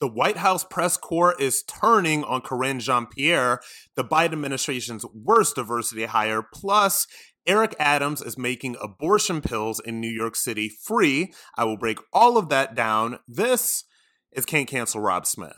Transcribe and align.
The 0.00 0.08
White 0.08 0.38
House 0.38 0.64
press 0.64 0.96
corps 0.96 1.34
is 1.38 1.62
turning 1.62 2.24
on 2.24 2.40
Karine 2.40 2.80
Jean 2.80 3.04
Pierre, 3.04 3.60
the 3.96 4.02
Biden 4.02 4.32
administration's 4.32 5.04
worst 5.12 5.56
diversity 5.56 6.06
hire. 6.06 6.42
Plus, 6.42 7.06
Eric 7.46 7.76
Adams 7.78 8.22
is 8.22 8.38
making 8.38 8.78
abortion 8.80 9.42
pills 9.42 9.78
in 9.78 10.00
New 10.00 10.08
York 10.08 10.36
City 10.36 10.70
free. 10.70 11.34
I 11.54 11.64
will 11.64 11.76
break 11.76 11.98
all 12.14 12.38
of 12.38 12.48
that 12.48 12.74
down. 12.74 13.18
This 13.28 13.84
is 14.32 14.46
Can't 14.46 14.66
Cancel 14.66 15.02
Rob 15.02 15.26
Smith. 15.26 15.52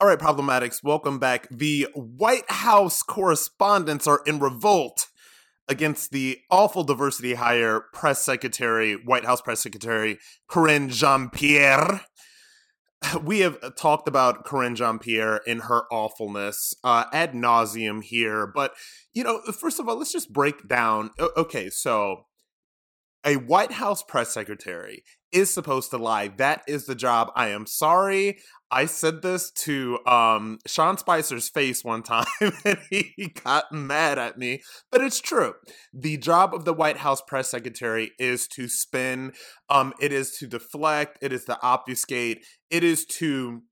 All 0.00 0.06
right, 0.06 0.16
problematics, 0.16 0.84
welcome 0.84 1.18
back. 1.18 1.48
The 1.50 1.88
White 1.96 2.48
House 2.48 3.02
correspondents 3.02 4.06
are 4.06 4.20
in 4.26 4.38
revolt 4.38 5.08
against 5.68 6.10
the 6.10 6.38
awful 6.50 6.84
diversity 6.84 7.34
hire 7.34 7.84
press 7.92 8.24
secretary, 8.24 8.94
White 8.94 9.24
House 9.24 9.40
press 9.40 9.60
secretary, 9.60 10.18
Karine 10.48 10.88
Jean 10.88 11.30
Pierre. 11.30 12.02
We 13.24 13.40
have 13.40 13.76
talked 13.76 14.08
about 14.08 14.44
Karine 14.44 14.74
Jean 14.74 14.98
Pierre 14.98 15.40
in 15.46 15.60
her 15.60 15.84
awfulness 15.90 16.74
uh, 16.84 17.04
ad 17.14 17.32
nauseum 17.32 18.02
here. 18.02 18.46
But, 18.46 18.74
you 19.14 19.24
know, 19.24 19.40
first 19.58 19.80
of 19.80 19.88
all, 19.88 19.96
let's 19.96 20.12
just 20.12 20.34
break 20.34 20.68
down. 20.68 21.10
Okay, 21.18 21.70
so 21.70 22.26
a 23.24 23.36
White 23.36 23.72
House 23.72 24.02
press 24.02 24.32
secretary 24.32 25.04
is 25.32 25.52
supposed 25.52 25.90
to 25.90 25.98
lie. 25.98 26.28
That 26.28 26.62
is 26.66 26.86
the 26.86 26.94
job. 26.94 27.30
I 27.36 27.48
am 27.48 27.66
sorry. 27.66 28.38
I 28.70 28.86
said 28.86 29.22
this 29.22 29.50
to 29.50 29.98
um, 30.06 30.58
Sean 30.66 30.96
Spicer's 30.96 31.48
face 31.48 31.84
one 31.84 32.02
time 32.04 32.26
and 32.64 32.78
he 32.88 33.32
got 33.44 33.72
mad 33.72 34.18
at 34.18 34.38
me, 34.38 34.62
but 34.90 35.00
it's 35.00 35.20
true. 35.20 35.54
The 35.92 36.16
job 36.16 36.54
of 36.54 36.64
the 36.64 36.74
White 36.74 36.98
House 36.98 37.20
press 37.20 37.50
secretary 37.50 38.12
is 38.18 38.46
to 38.48 38.68
spin, 38.68 39.32
um, 39.68 39.92
it 40.00 40.12
is 40.12 40.32
to 40.38 40.46
deflect, 40.46 41.18
it 41.20 41.32
is 41.32 41.44
to 41.44 41.58
obfuscate, 41.62 42.44
it 42.70 42.84
is 42.84 43.04
to 43.06 43.62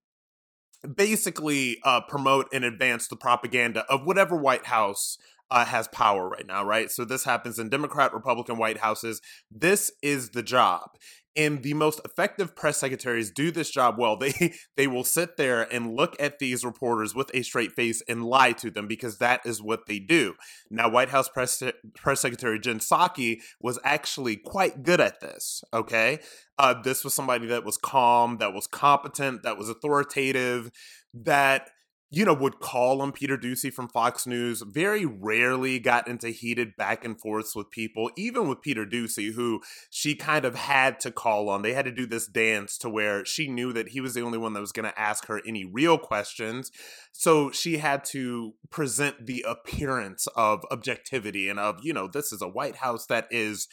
basically 0.94 1.78
uh, 1.84 2.00
promote 2.08 2.46
and 2.52 2.64
advance 2.64 3.08
the 3.08 3.16
propaganda 3.16 3.84
of 3.88 4.04
whatever 4.04 4.36
White 4.36 4.66
House 4.66 5.16
uh, 5.50 5.64
has 5.64 5.88
power 5.88 6.28
right 6.28 6.46
now, 6.46 6.64
right? 6.64 6.90
So 6.90 7.04
this 7.04 7.24
happens 7.24 7.58
in 7.58 7.68
Democrat, 7.68 8.12
Republican 8.12 8.58
White 8.58 8.78
Houses. 8.78 9.20
This 9.50 9.90
is 10.02 10.30
the 10.30 10.42
job 10.42 10.90
and 11.38 11.62
the 11.62 11.74
most 11.74 12.00
effective 12.04 12.56
press 12.56 12.78
secretaries 12.78 13.30
do 13.30 13.50
this 13.50 13.70
job 13.70 13.96
well 13.96 14.16
they 14.18 14.52
they 14.76 14.86
will 14.86 15.04
sit 15.04 15.36
there 15.36 15.62
and 15.72 15.94
look 15.94 16.16
at 16.20 16.38
these 16.38 16.64
reporters 16.64 17.14
with 17.14 17.30
a 17.32 17.42
straight 17.42 17.72
face 17.72 18.02
and 18.08 18.24
lie 18.24 18.52
to 18.52 18.70
them 18.70 18.86
because 18.86 19.18
that 19.18 19.40
is 19.46 19.62
what 19.62 19.86
they 19.86 19.98
do 19.98 20.34
now 20.70 20.88
white 20.88 21.08
house 21.10 21.28
press 21.28 21.62
press 21.94 22.20
secretary 22.20 22.58
jen 22.58 22.78
psaki 22.78 23.40
was 23.60 23.78
actually 23.84 24.36
quite 24.36 24.82
good 24.82 25.00
at 25.00 25.20
this 25.20 25.62
okay 25.72 26.18
uh, 26.58 26.74
this 26.82 27.04
was 27.04 27.14
somebody 27.14 27.46
that 27.46 27.64
was 27.64 27.78
calm 27.78 28.38
that 28.38 28.52
was 28.52 28.66
competent 28.66 29.42
that 29.42 29.56
was 29.56 29.68
authoritative 29.68 30.70
that 31.14 31.70
you 32.10 32.24
know, 32.24 32.32
would 32.32 32.58
call 32.58 33.02
on 33.02 33.12
Peter 33.12 33.36
Doocy 33.36 33.70
from 33.72 33.88
Fox 33.88 34.26
News, 34.26 34.62
very 34.62 35.04
rarely 35.04 35.78
got 35.78 36.08
into 36.08 36.30
heated 36.30 36.74
back 36.76 37.04
and 37.04 37.20
forths 37.20 37.54
with 37.54 37.70
people, 37.70 38.10
even 38.16 38.48
with 38.48 38.62
Peter 38.62 38.86
Doocy, 38.86 39.34
who 39.34 39.60
she 39.90 40.14
kind 40.14 40.46
of 40.46 40.54
had 40.54 41.00
to 41.00 41.10
call 41.10 41.50
on. 41.50 41.60
They 41.60 41.74
had 41.74 41.84
to 41.84 41.92
do 41.92 42.06
this 42.06 42.26
dance 42.26 42.78
to 42.78 42.88
where 42.88 43.26
she 43.26 43.46
knew 43.46 43.74
that 43.74 43.88
he 43.88 44.00
was 44.00 44.14
the 44.14 44.22
only 44.22 44.38
one 44.38 44.54
that 44.54 44.60
was 44.60 44.72
going 44.72 44.90
to 44.90 44.98
ask 44.98 45.26
her 45.26 45.42
any 45.46 45.66
real 45.66 45.98
questions. 45.98 46.70
So 47.12 47.50
she 47.50 47.76
had 47.76 48.04
to 48.06 48.54
present 48.70 49.26
the 49.26 49.44
appearance 49.46 50.26
of 50.34 50.64
objectivity 50.70 51.50
and 51.50 51.58
of, 51.58 51.80
you 51.82 51.92
know, 51.92 52.08
this 52.08 52.32
is 52.32 52.40
a 52.40 52.48
White 52.48 52.76
House 52.76 53.06
that 53.06 53.26
is 53.30 53.68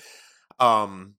um 0.60 1.16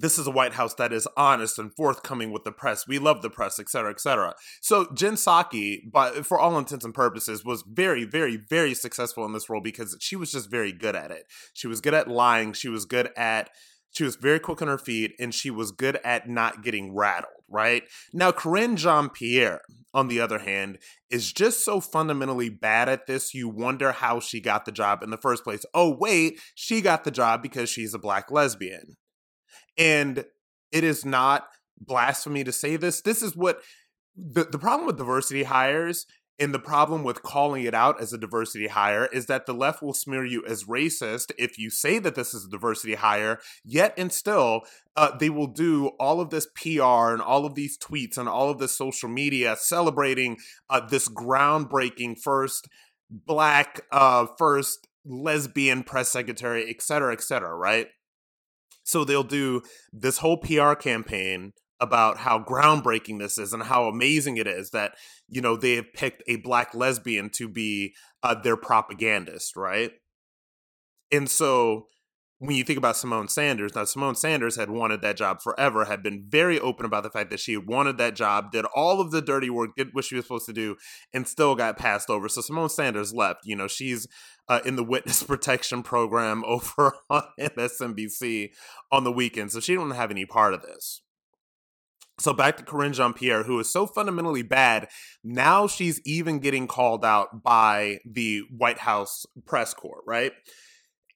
this 0.00 0.18
is 0.18 0.26
a 0.26 0.30
White 0.30 0.54
House 0.54 0.74
that 0.74 0.92
is 0.92 1.08
honest 1.16 1.58
and 1.58 1.74
forthcoming 1.74 2.30
with 2.30 2.44
the 2.44 2.52
press. 2.52 2.86
We 2.86 2.98
love 2.98 3.22
the 3.22 3.30
press, 3.30 3.58
et 3.58 3.68
cetera, 3.68 3.90
et 3.90 4.00
cetera. 4.00 4.34
So 4.60 4.88
Jen 4.94 5.14
Psaki, 5.14 5.90
but 5.90 6.26
for 6.26 6.38
all 6.38 6.58
intents 6.58 6.84
and 6.84 6.94
purposes, 6.94 7.44
was 7.44 7.64
very, 7.66 8.04
very, 8.04 8.36
very 8.36 8.74
successful 8.74 9.24
in 9.24 9.32
this 9.32 9.48
role 9.48 9.60
because 9.60 9.96
she 10.00 10.16
was 10.16 10.32
just 10.32 10.50
very 10.50 10.72
good 10.72 10.96
at 10.96 11.10
it. 11.10 11.24
She 11.54 11.66
was 11.66 11.80
good 11.80 11.94
at 11.94 12.08
lying. 12.08 12.52
She 12.52 12.68
was 12.68 12.84
good 12.84 13.10
at 13.16 13.50
she 13.96 14.04
was 14.04 14.16
very 14.16 14.38
quick 14.38 14.60
on 14.60 14.68
her 14.68 14.76
feet 14.76 15.14
and 15.18 15.34
she 15.34 15.50
was 15.50 15.72
good 15.72 15.98
at 16.04 16.28
not 16.28 16.62
getting 16.62 16.94
rattled, 16.94 17.32
right? 17.48 17.82
Now, 18.12 18.30
Karine 18.30 18.76
Jean 18.76 19.08
Pierre, 19.08 19.62
on 19.94 20.08
the 20.08 20.20
other 20.20 20.40
hand, 20.40 20.76
is 21.08 21.32
just 21.32 21.64
so 21.64 21.80
fundamentally 21.80 22.50
bad 22.50 22.90
at 22.90 23.06
this, 23.06 23.32
you 23.32 23.48
wonder 23.48 23.92
how 23.92 24.20
she 24.20 24.38
got 24.38 24.66
the 24.66 24.72
job 24.72 25.02
in 25.02 25.08
the 25.08 25.16
first 25.16 25.44
place. 25.44 25.64
Oh, 25.72 25.96
wait, 25.98 26.38
she 26.54 26.82
got 26.82 27.04
the 27.04 27.10
job 27.10 27.42
because 27.42 27.70
she's 27.70 27.94
a 27.94 27.98
black 27.98 28.30
lesbian. 28.30 28.96
And 29.78 30.24
it 30.72 30.84
is 30.84 31.04
not 31.04 31.48
blasphemy 31.78 32.44
to 32.44 32.52
say 32.52 32.76
this. 32.76 33.00
This 33.00 33.22
is 33.22 33.36
what 33.36 33.60
the, 34.16 34.44
the 34.44 34.58
problem 34.58 34.86
with 34.86 34.98
diversity 34.98 35.44
hires 35.44 36.06
and 36.38 36.52
the 36.52 36.58
problem 36.58 37.02
with 37.02 37.22
calling 37.22 37.64
it 37.64 37.74
out 37.74 38.00
as 38.00 38.12
a 38.12 38.18
diversity 38.18 38.68
hire 38.68 39.06
is 39.06 39.26
that 39.26 39.46
the 39.46 39.54
left 39.54 39.82
will 39.82 39.94
smear 39.94 40.24
you 40.24 40.44
as 40.46 40.64
racist 40.64 41.32
if 41.38 41.58
you 41.58 41.70
say 41.70 41.98
that 41.98 42.14
this 42.14 42.34
is 42.34 42.44
a 42.44 42.50
diversity 42.50 42.94
hire, 42.94 43.40
yet 43.64 43.94
and 43.96 44.12
still, 44.12 44.62
uh, 44.96 45.16
they 45.16 45.30
will 45.30 45.46
do 45.46 45.88
all 45.98 46.20
of 46.20 46.30
this 46.30 46.46
PR 46.54 47.12
and 47.12 47.22
all 47.22 47.46
of 47.46 47.54
these 47.54 47.78
tweets 47.78 48.18
and 48.18 48.28
all 48.28 48.50
of 48.50 48.58
this 48.58 48.76
social 48.76 49.08
media 49.08 49.56
celebrating 49.58 50.36
uh, 50.68 50.80
this 50.86 51.08
groundbreaking 51.08 52.20
first 52.20 52.68
black, 53.08 53.80
uh, 53.90 54.26
first 54.36 54.88
lesbian 55.06 55.82
press 55.82 56.10
secretary, 56.10 56.68
et 56.68 56.82
cetera, 56.82 57.12
et 57.12 57.22
cetera, 57.22 57.54
right? 57.54 57.88
So 58.86 59.04
they'll 59.04 59.24
do 59.24 59.62
this 59.92 60.18
whole 60.18 60.38
PR 60.38 60.74
campaign 60.74 61.52
about 61.80 62.18
how 62.18 62.38
groundbreaking 62.38 63.18
this 63.18 63.36
is 63.36 63.52
and 63.52 63.64
how 63.64 63.86
amazing 63.86 64.38
it 64.38 64.46
is 64.46 64.70
that 64.70 64.94
you 65.28 65.42
know 65.42 65.56
they 65.56 65.74
have 65.74 65.92
picked 65.92 66.22
a 66.26 66.36
black 66.36 66.72
lesbian 66.74 67.28
to 67.30 67.48
be 67.48 67.94
uh, 68.22 68.34
their 68.34 68.56
propagandist, 68.56 69.56
right? 69.56 69.90
And 71.12 71.28
so 71.28 71.86
when 72.46 72.56
you 72.56 72.64
think 72.64 72.78
about 72.78 72.96
Simone 72.96 73.28
Sanders, 73.28 73.74
now 73.74 73.84
Simone 73.84 74.14
Sanders 74.14 74.56
had 74.56 74.70
wanted 74.70 75.02
that 75.02 75.16
job 75.16 75.42
forever, 75.42 75.84
had 75.84 76.02
been 76.02 76.24
very 76.28 76.60
open 76.60 76.86
about 76.86 77.02
the 77.02 77.10
fact 77.10 77.30
that 77.30 77.40
she 77.40 77.56
wanted 77.56 77.98
that 77.98 78.14
job, 78.14 78.52
did 78.52 78.64
all 78.74 79.00
of 79.00 79.10
the 79.10 79.20
dirty 79.20 79.50
work, 79.50 79.70
did 79.76 79.88
what 79.92 80.04
she 80.04 80.14
was 80.14 80.24
supposed 80.24 80.46
to 80.46 80.52
do, 80.52 80.76
and 81.12 81.26
still 81.26 81.56
got 81.56 81.76
passed 81.76 82.08
over. 82.08 82.28
So 82.28 82.40
Simone 82.40 82.68
Sanders 82.68 83.12
left. 83.12 83.40
You 83.44 83.56
know, 83.56 83.66
she's 83.66 84.06
uh, 84.48 84.60
in 84.64 84.76
the 84.76 84.84
witness 84.84 85.22
protection 85.24 85.82
program 85.82 86.44
over 86.44 86.94
on 87.10 87.24
MSNBC 87.40 88.50
on 88.92 89.04
the 89.04 89.12
weekend, 89.12 89.50
so 89.50 89.60
she 89.60 89.74
don't 89.74 89.90
have 89.90 90.10
any 90.10 90.24
part 90.24 90.54
of 90.54 90.62
this. 90.62 91.02
So 92.18 92.32
back 92.32 92.56
to 92.56 92.64
Karine 92.64 92.94
Jean 92.94 93.12
Pierre, 93.12 93.42
who 93.42 93.58
is 93.58 93.70
so 93.70 93.86
fundamentally 93.86 94.42
bad. 94.42 94.88
Now 95.22 95.66
she's 95.66 96.00
even 96.06 96.38
getting 96.38 96.66
called 96.66 97.04
out 97.04 97.42
by 97.42 97.98
the 98.06 98.42
White 98.56 98.78
House 98.78 99.26
press 99.44 99.74
corps, 99.74 100.02
right? 100.06 100.32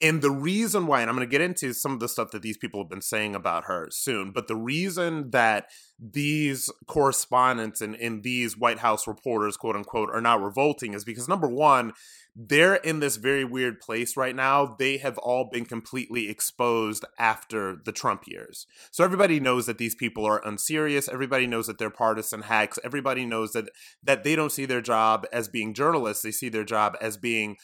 And 0.03 0.23
the 0.23 0.31
reason 0.31 0.87
why, 0.87 1.03
and 1.03 1.11
I'm 1.11 1.17
going 1.17 1.29
to 1.29 1.31
get 1.31 1.43
into 1.43 1.75
some 1.75 1.93
of 1.93 2.01
the 2.01 2.09
stuff 2.09 2.31
that 2.31 2.41
these 2.41 2.57
people 2.57 2.81
have 2.81 2.89
been 2.89 3.03
saying 3.03 3.35
about 3.35 3.65
her 3.65 3.89
soon, 3.91 4.33
but 4.33 4.49
the 4.49 4.57
reason 4.57 5.31
that 5.33 5.67
these 5.99 6.71
correspondents 6.87 7.83
and, 7.83 7.95
and 7.97 8.23
these 8.23 8.57
White 8.57 8.79
House 8.79 9.07
reporters, 9.07 9.59
quote 9.59 9.77
unquote, 9.77 10.09
are 10.11 10.23
not 10.23 10.43
revolting 10.43 10.95
is 10.95 11.05
because 11.05 11.29
number 11.29 11.49
one, 11.49 11.93
they're 12.35 12.77
in 12.77 13.01
this 13.01 13.17
very 13.17 13.45
weird 13.45 13.81
place 13.81 14.17
right 14.17 14.35
now. 14.35 14.77
They 14.79 14.97
have 14.99 15.19
all 15.19 15.51
been 15.51 15.67
completely 15.67 16.31
exposed 16.31 17.05
after 17.19 17.77
the 17.85 17.93
Trump 17.93 18.23
years. 18.27 18.67
So 18.91 19.05
everybody 19.05 19.41
knows 19.41 19.67
that 19.67 19.79
these 19.79 19.95
people 19.95 20.25
are 20.25 20.47
unserious. 20.47 21.09
Everybody 21.09 21.47
knows 21.47 21.67
that 21.67 21.79
they're 21.79 21.91
partisan 21.91 22.43
hacks. 22.43 22.79
Everybody 22.83 23.27
knows 23.27 23.53
that 23.53 23.69
that 24.03 24.25
they 24.25 24.37
don't 24.37 24.53
see 24.53 24.65
their 24.65 24.81
job 24.81 25.27
as 25.33 25.49
being 25.49 25.75
journalists. 25.75 26.23
They 26.23 26.31
see 26.31 26.49
their 26.49 26.65
job 26.65 26.97
as 27.01 27.17
being 27.17 27.57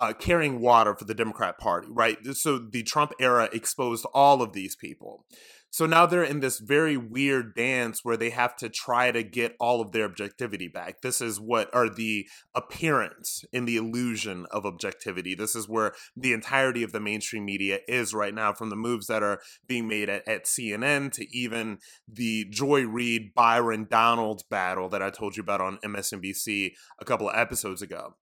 uh, 0.00 0.12
carrying 0.12 0.60
water 0.60 0.94
for 0.94 1.04
the 1.04 1.14
Democrat 1.14 1.58
Party, 1.58 1.88
right? 1.90 2.18
So 2.32 2.58
the 2.58 2.82
Trump 2.82 3.12
era 3.20 3.48
exposed 3.52 4.06
all 4.14 4.42
of 4.42 4.52
these 4.52 4.76
people. 4.76 5.24
So 5.70 5.84
now 5.84 6.06
they're 6.06 6.24
in 6.24 6.40
this 6.40 6.60
very 6.60 6.96
weird 6.96 7.54
dance 7.54 8.00
where 8.02 8.16
they 8.16 8.30
have 8.30 8.56
to 8.56 8.70
try 8.70 9.12
to 9.12 9.22
get 9.22 9.54
all 9.60 9.82
of 9.82 9.92
their 9.92 10.06
objectivity 10.06 10.66
back. 10.66 11.02
This 11.02 11.20
is 11.20 11.38
what 11.38 11.72
are 11.74 11.90
the 11.90 12.26
appearance 12.54 13.44
in 13.52 13.66
the 13.66 13.76
illusion 13.76 14.46
of 14.50 14.64
objectivity. 14.64 15.34
This 15.34 15.54
is 15.54 15.68
where 15.68 15.92
the 16.16 16.32
entirety 16.32 16.82
of 16.82 16.92
the 16.92 17.00
mainstream 17.00 17.44
media 17.44 17.80
is 17.86 18.14
right 18.14 18.34
now, 18.34 18.54
from 18.54 18.70
the 18.70 18.76
moves 18.76 19.08
that 19.08 19.22
are 19.22 19.40
being 19.66 19.86
made 19.86 20.08
at, 20.08 20.26
at 20.26 20.46
CNN 20.46 21.12
to 21.12 21.26
even 21.36 21.78
the 22.10 22.46
Joy 22.46 22.86
Reid 22.86 23.34
Byron 23.34 23.86
Donalds 23.90 24.44
battle 24.44 24.88
that 24.88 25.02
I 25.02 25.10
told 25.10 25.36
you 25.36 25.42
about 25.42 25.60
on 25.60 25.78
MSNBC 25.84 26.72
a 26.98 27.04
couple 27.04 27.28
of 27.28 27.36
episodes 27.36 27.82
ago 27.82 28.14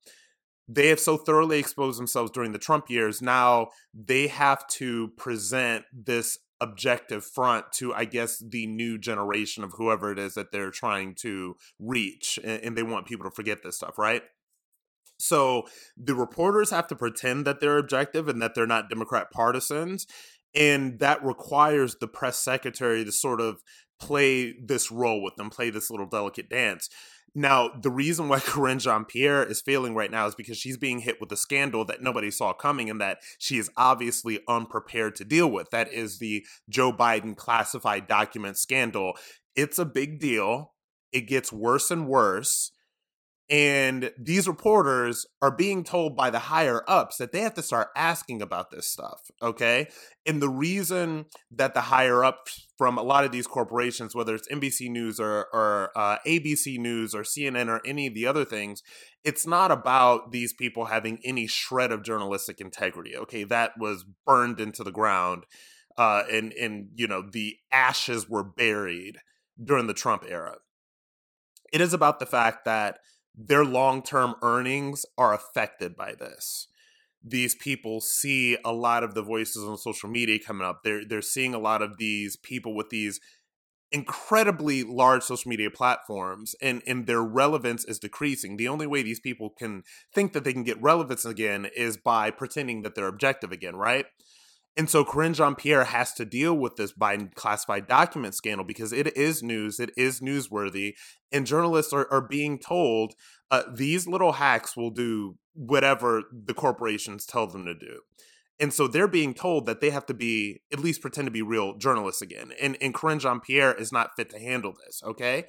they 0.68 0.88
have 0.88 1.00
so 1.00 1.16
thoroughly 1.16 1.58
exposed 1.58 1.98
themselves 1.98 2.30
during 2.30 2.52
the 2.52 2.58
Trump 2.58 2.90
years. 2.90 3.22
Now 3.22 3.68
they 3.94 4.26
have 4.26 4.66
to 4.68 5.08
present 5.16 5.84
this 5.92 6.38
objective 6.60 7.24
front 7.24 7.66
to, 7.74 7.92
I 7.92 8.04
guess, 8.04 8.38
the 8.38 8.66
new 8.66 8.98
generation 8.98 9.62
of 9.62 9.72
whoever 9.76 10.10
it 10.10 10.18
is 10.18 10.34
that 10.34 10.52
they're 10.52 10.70
trying 10.70 11.14
to 11.16 11.56
reach. 11.78 12.38
And, 12.42 12.76
they 12.76 12.82
want 12.82 13.06
people 13.06 13.28
to 13.28 13.34
forget 13.34 13.62
this 13.62 13.76
stuff, 13.76 13.98
right? 13.98 14.22
So 15.18 15.64
the 15.96 16.14
reporters 16.14 16.70
have 16.70 16.86
to 16.88 16.96
pretend 16.96 17.46
that 17.46 17.60
they're 17.60 17.78
objective 17.78 18.28
and 18.28 18.40
that 18.42 18.54
they're 18.54 18.66
not 18.66 18.88
Democrat 18.88 19.30
partisans. 19.30 20.06
And 20.54 20.98
that 21.00 21.22
requires 21.22 21.96
the 21.96 22.08
press 22.08 22.38
secretary 22.38 23.04
to 23.04 23.12
sort 23.12 23.40
of 23.40 23.62
play 24.00 24.54
this 24.58 24.90
role 24.90 25.22
with 25.22 25.36
them, 25.36 25.50
play 25.50 25.70
this 25.70 25.90
little 25.90 26.06
delicate 26.06 26.48
dance. 26.48 26.88
Now, 27.38 27.68
the 27.68 27.90
reason 27.90 28.28
why 28.28 28.40
Karine 28.40 28.78
Jean 28.78 29.04
Pierre 29.04 29.44
is 29.44 29.60
failing 29.60 29.94
right 29.94 30.10
now 30.10 30.26
is 30.26 30.34
because 30.34 30.56
she's 30.56 30.78
being 30.78 31.00
hit 31.00 31.20
with 31.20 31.30
a 31.30 31.36
scandal 31.36 31.84
that 31.84 32.02
nobody 32.02 32.30
saw 32.30 32.54
coming 32.54 32.88
and 32.88 32.98
that 33.02 33.18
she 33.38 33.58
is 33.58 33.70
obviously 33.76 34.40
unprepared 34.48 35.14
to 35.16 35.24
deal 35.24 35.50
with. 35.50 35.68
That 35.70 35.92
is 35.92 36.18
the 36.18 36.46
Joe 36.70 36.94
Biden 36.94 37.36
classified 37.36 38.08
document 38.08 38.56
scandal. 38.56 39.12
It's 39.54 39.78
a 39.78 39.84
big 39.84 40.18
deal. 40.18 40.72
It 41.12 41.28
gets 41.28 41.52
worse 41.52 41.90
and 41.90 42.08
worse. 42.08 42.72
And 43.48 44.10
these 44.18 44.48
reporters 44.48 45.24
are 45.40 45.52
being 45.52 45.84
told 45.84 46.16
by 46.16 46.30
the 46.30 46.40
higher 46.40 46.82
ups 46.88 47.18
that 47.18 47.30
they 47.30 47.42
have 47.42 47.54
to 47.54 47.62
start 47.62 47.88
asking 47.94 48.42
about 48.42 48.72
this 48.72 48.90
stuff. 48.90 49.20
Okay. 49.40 49.86
And 50.26 50.42
the 50.42 50.48
reason 50.48 51.26
that 51.52 51.72
the 51.72 51.82
higher 51.82 52.24
ups 52.24 52.66
from 52.76 52.98
a 52.98 53.02
lot 53.02 53.24
of 53.24 53.30
these 53.30 53.46
corporations, 53.46 54.16
whether 54.16 54.34
it's 54.34 54.48
NBC 54.48 54.90
News 54.90 55.20
or, 55.20 55.46
or 55.52 55.90
uh, 55.96 56.18
ABC 56.26 56.76
News 56.78 57.14
or 57.14 57.22
CNN 57.22 57.68
or 57.68 57.80
any 57.86 58.08
of 58.08 58.14
the 58.14 58.26
other 58.26 58.44
things, 58.44 58.82
it's 59.22 59.46
not 59.46 59.70
about 59.70 60.32
these 60.32 60.52
people 60.52 60.86
having 60.86 61.20
any 61.24 61.46
shred 61.46 61.92
of 61.92 62.02
journalistic 62.02 62.60
integrity. 62.60 63.16
Okay. 63.16 63.44
That 63.44 63.72
was 63.78 64.04
burned 64.26 64.58
into 64.58 64.82
the 64.82 64.90
ground. 64.90 65.44
Uh, 65.96 66.24
and, 66.30 66.52
and, 66.54 66.88
you 66.96 67.06
know, 67.06 67.22
the 67.22 67.56
ashes 67.70 68.28
were 68.28 68.44
buried 68.44 69.18
during 69.62 69.86
the 69.86 69.94
Trump 69.94 70.24
era. 70.28 70.56
It 71.72 71.80
is 71.80 71.94
about 71.94 72.18
the 72.18 72.26
fact 72.26 72.64
that 72.64 72.98
their 73.36 73.64
long 73.64 74.02
term 74.02 74.34
earnings 74.42 75.04
are 75.18 75.34
affected 75.34 75.96
by 75.96 76.14
this. 76.14 76.68
These 77.22 77.54
people 77.56 78.00
see 78.00 78.56
a 78.64 78.72
lot 78.72 79.02
of 79.02 79.14
the 79.14 79.22
voices 79.22 79.64
on 79.64 79.76
social 79.76 80.08
media 80.08 80.38
coming 80.38 80.66
up. 80.66 80.80
They're 80.84 81.04
they're 81.04 81.22
seeing 81.22 81.54
a 81.54 81.58
lot 81.58 81.82
of 81.82 81.98
these 81.98 82.36
people 82.36 82.74
with 82.74 82.90
these 82.90 83.20
incredibly 83.92 84.82
large 84.82 85.22
social 85.22 85.48
media 85.48 85.70
platforms 85.70 86.56
and 86.60 86.82
and 86.86 87.06
their 87.06 87.22
relevance 87.22 87.84
is 87.84 88.00
decreasing 88.00 88.56
the 88.56 88.66
only 88.66 88.86
way 88.86 89.00
these 89.00 89.20
people 89.20 89.48
can 89.48 89.84
think 90.12 90.32
that 90.32 90.42
they 90.42 90.52
can 90.52 90.64
get 90.64 90.80
relevance 90.82 91.24
again 91.24 91.68
is 91.76 91.96
by 91.96 92.28
pretending 92.30 92.82
that 92.82 92.96
they're 92.96 93.06
objective 93.06 93.52
again 93.52 93.76
right 93.76 94.06
and 94.76 94.90
so 94.90 95.04
Karine 95.04 95.34
Jean 95.34 95.54
Pierre 95.54 95.84
has 95.84 96.12
to 96.14 96.24
deal 96.24 96.54
with 96.54 96.76
this 96.76 96.92
Biden 96.92 97.34
classified 97.34 97.86
document 97.86 98.34
scandal 98.34 98.64
because 98.64 98.92
it 98.92 99.16
is 99.16 99.42
news, 99.42 99.80
it 99.80 99.90
is 99.96 100.20
newsworthy, 100.20 100.94
and 101.32 101.46
journalists 101.46 101.92
are, 101.92 102.06
are 102.10 102.26
being 102.26 102.58
told 102.58 103.14
uh, 103.50 103.62
these 103.72 104.06
little 104.06 104.32
hacks 104.32 104.76
will 104.76 104.90
do 104.90 105.36
whatever 105.54 106.22
the 106.30 106.54
corporations 106.54 107.24
tell 107.24 107.46
them 107.46 107.64
to 107.64 107.74
do. 107.74 108.00
And 108.58 108.72
so 108.72 108.86
they're 108.86 109.08
being 109.08 109.34
told 109.34 109.66
that 109.66 109.80
they 109.80 109.90
have 109.90 110.06
to 110.06 110.14
be, 110.14 110.60
at 110.72 110.78
least 110.78 111.00
pretend 111.00 111.26
to 111.26 111.30
be 111.30 111.42
real 111.42 111.76
journalists 111.76 112.22
again. 112.22 112.52
And, 112.60 112.76
and 112.80 112.94
Karine 112.94 113.18
Jean 113.18 113.40
Pierre 113.40 113.74
is 113.74 113.92
not 113.92 114.16
fit 114.16 114.30
to 114.30 114.38
handle 114.38 114.74
this, 114.84 115.02
okay? 115.04 115.44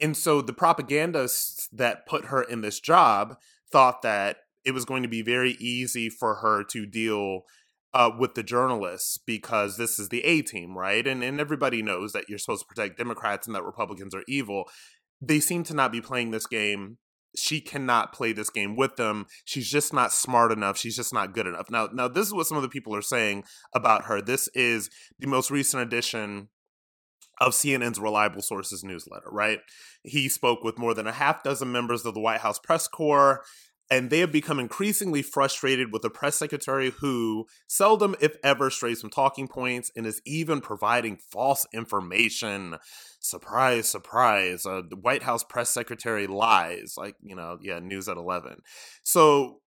And 0.00 0.16
so 0.16 0.40
the 0.40 0.52
propagandists 0.52 1.68
that 1.72 2.06
put 2.06 2.26
her 2.26 2.42
in 2.42 2.60
this 2.60 2.80
job 2.80 3.36
thought 3.70 4.02
that 4.02 4.38
it 4.64 4.72
was 4.72 4.84
going 4.84 5.02
to 5.02 5.08
be 5.08 5.22
very 5.22 5.52
easy 5.60 6.08
for 6.08 6.36
her 6.36 6.64
to 6.64 6.86
deal 6.86 7.42
uh, 7.94 8.10
with 8.18 8.34
the 8.34 8.42
journalists 8.42 9.18
because 9.24 9.76
this 9.76 9.98
is 9.98 10.08
the 10.08 10.24
A 10.24 10.42
team, 10.42 10.76
right? 10.76 11.06
And 11.06 11.22
and 11.22 11.40
everybody 11.40 11.80
knows 11.80 12.12
that 12.12 12.28
you're 12.28 12.38
supposed 12.38 12.62
to 12.62 12.66
protect 12.66 12.98
Democrats 12.98 13.46
and 13.46 13.54
that 13.54 13.64
Republicans 13.64 14.14
are 14.14 14.24
evil. 14.26 14.64
They 15.22 15.40
seem 15.40 15.62
to 15.64 15.74
not 15.74 15.92
be 15.92 16.00
playing 16.00 16.32
this 16.32 16.46
game. 16.46 16.98
She 17.36 17.60
cannot 17.60 18.12
play 18.12 18.32
this 18.32 18.50
game 18.50 18.76
with 18.76 18.96
them. 18.96 19.26
She's 19.44 19.68
just 19.68 19.92
not 19.92 20.12
smart 20.12 20.52
enough. 20.52 20.76
She's 20.76 20.96
just 20.96 21.14
not 21.14 21.34
good 21.34 21.46
enough. 21.46 21.70
Now, 21.70 21.88
now 21.92 22.08
this 22.08 22.26
is 22.26 22.34
what 22.34 22.46
some 22.46 22.56
of 22.56 22.62
the 22.62 22.68
people 22.68 22.94
are 22.94 23.02
saying 23.02 23.44
about 23.74 24.04
her. 24.04 24.20
This 24.20 24.48
is 24.54 24.90
the 25.18 25.26
most 25.26 25.50
recent 25.50 25.82
edition 25.82 26.48
of 27.40 27.52
CNN's 27.52 27.98
Reliable 27.98 28.42
Sources 28.42 28.84
newsletter, 28.84 29.28
right? 29.30 29.58
He 30.04 30.28
spoke 30.28 30.62
with 30.62 30.78
more 30.78 30.94
than 30.94 31.08
a 31.08 31.12
half 31.12 31.42
dozen 31.42 31.72
members 31.72 32.04
of 32.04 32.14
the 32.14 32.20
White 32.20 32.40
House 32.40 32.60
press 32.60 32.86
corps 32.86 33.42
and 33.90 34.10
they 34.10 34.20
have 34.20 34.32
become 34.32 34.58
increasingly 34.58 35.22
frustrated 35.22 35.92
with 35.92 36.04
a 36.04 36.10
press 36.10 36.36
secretary 36.36 36.90
who 37.00 37.46
seldom, 37.66 38.16
if 38.20 38.36
ever, 38.42 38.70
strays 38.70 39.00
from 39.00 39.10
talking 39.10 39.46
points 39.46 39.90
and 39.94 40.06
is 40.06 40.22
even 40.24 40.60
providing 40.60 41.16
false 41.16 41.66
information. 41.72 42.76
Surprise, 43.20 43.86
surprise. 43.88 44.64
Uh, 44.64 44.82
the 44.88 44.96
White 44.96 45.22
House 45.22 45.44
press 45.44 45.68
secretary 45.70 46.26
lies. 46.26 46.94
Like, 46.96 47.16
you 47.22 47.36
know, 47.36 47.58
yeah, 47.60 47.78
news 47.78 48.08
at 48.08 48.16
11. 48.16 48.62
So 49.02 49.60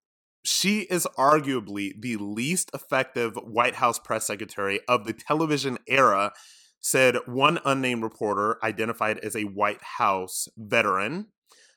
she 0.43 0.81
is 0.81 1.07
arguably 1.17 1.91
the 1.99 2.15
least 2.17 2.71
effective 2.73 3.35
White 3.35 3.75
House 3.75 3.99
press 3.99 4.25
secretary 4.25 4.79
of 4.87 5.05
the 5.05 5.13
television 5.13 5.77
era, 5.87 6.31
said 6.79 7.17
one 7.25 7.59
unnamed 7.65 8.01
reporter 8.01 8.57
identified 8.63 9.19
as 9.19 9.35
a 9.35 9.43
White 9.43 9.83
House 9.97 10.47
veteran. 10.57 11.27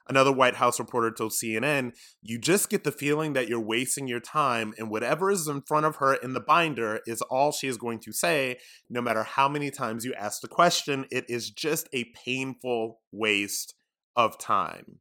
Another 0.08 0.32
White 0.32 0.56
House 0.56 0.78
reporter 0.78 1.10
told 1.10 1.32
CNN, 1.32 1.92
You 2.22 2.38
just 2.38 2.68
get 2.68 2.84
the 2.84 2.92
feeling 2.92 3.32
that 3.34 3.48
you're 3.48 3.60
wasting 3.60 4.08
your 4.08 4.20
time, 4.20 4.74
and 4.78 4.90
whatever 4.90 5.30
is 5.30 5.46
in 5.46 5.62
front 5.62 5.86
of 5.86 5.96
her 5.96 6.14
in 6.14 6.32
the 6.32 6.40
binder 6.40 7.00
is 7.06 7.22
all 7.22 7.52
she 7.52 7.68
is 7.68 7.76
going 7.76 8.00
to 8.00 8.12
say, 8.12 8.58
no 8.88 9.00
matter 9.00 9.22
how 9.22 9.48
many 9.48 9.70
times 9.70 10.04
you 10.04 10.14
ask 10.14 10.40
the 10.40 10.48
question. 10.48 11.06
It 11.10 11.26
is 11.28 11.50
just 11.50 11.88
a 11.92 12.10
painful 12.24 13.00
waste 13.12 13.74
of 14.16 14.38
time. 14.38 15.00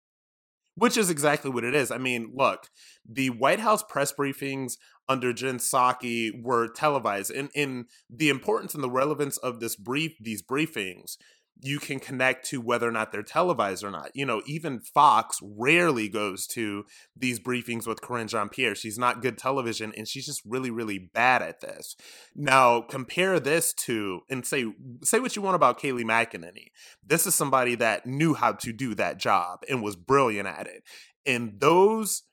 Which 0.75 0.97
is 0.97 1.09
exactly 1.09 1.51
what 1.51 1.63
it 1.63 1.75
is. 1.75 1.91
I 1.91 1.97
mean, 1.97 2.31
look, 2.33 2.69
the 3.07 3.29
White 3.29 3.59
House 3.59 3.83
press 3.83 4.13
briefings 4.13 4.77
under 5.09 5.33
Jen 5.33 5.57
Psaki 5.57 6.31
were 6.41 6.67
televised, 6.69 7.31
and 7.31 7.49
in 7.53 7.85
the 8.09 8.29
importance 8.29 8.73
and 8.73 8.83
the 8.83 8.89
relevance 8.89 9.37
of 9.37 9.59
this 9.59 9.75
brief, 9.75 10.13
these 10.21 10.41
briefings, 10.41 11.17
you 11.61 11.79
can 11.79 11.99
connect 11.99 12.45
to 12.47 12.59
whether 12.59 12.87
or 12.87 12.91
not 12.91 13.11
they're 13.11 13.21
televised 13.21 13.83
or 13.83 13.91
not. 13.91 14.09
You 14.13 14.25
know, 14.25 14.41
even 14.45 14.79
Fox 14.79 15.39
rarely 15.43 16.09
goes 16.09 16.47
to 16.47 16.85
these 17.15 17.39
briefings 17.39 17.85
with 17.85 18.01
Karine 18.01 18.27
Jean 18.27 18.49
Pierre. 18.49 18.75
She's 18.75 18.97
not 18.97 19.21
good 19.21 19.37
television, 19.37 19.93
and 19.95 20.07
she's 20.07 20.25
just 20.25 20.41
really, 20.45 20.71
really 20.71 20.97
bad 20.97 21.41
at 21.41 21.61
this. 21.61 21.95
Now, 22.35 22.81
compare 22.81 23.39
this 23.39 23.73
to 23.85 24.21
and 24.29 24.45
say 24.45 24.65
say 25.03 25.19
what 25.19 25.35
you 25.35 25.41
want 25.41 25.55
about 25.55 25.79
Kayleigh 25.79 26.03
McEnany. 26.03 26.67
This 27.05 27.27
is 27.27 27.35
somebody 27.35 27.75
that 27.75 28.05
knew 28.05 28.33
how 28.33 28.53
to 28.53 28.73
do 28.73 28.95
that 28.95 29.17
job 29.17 29.59
and 29.69 29.83
was 29.83 29.95
brilliant 29.95 30.47
at 30.47 30.67
it. 30.67 30.83
And 31.25 31.59
those 31.59 32.23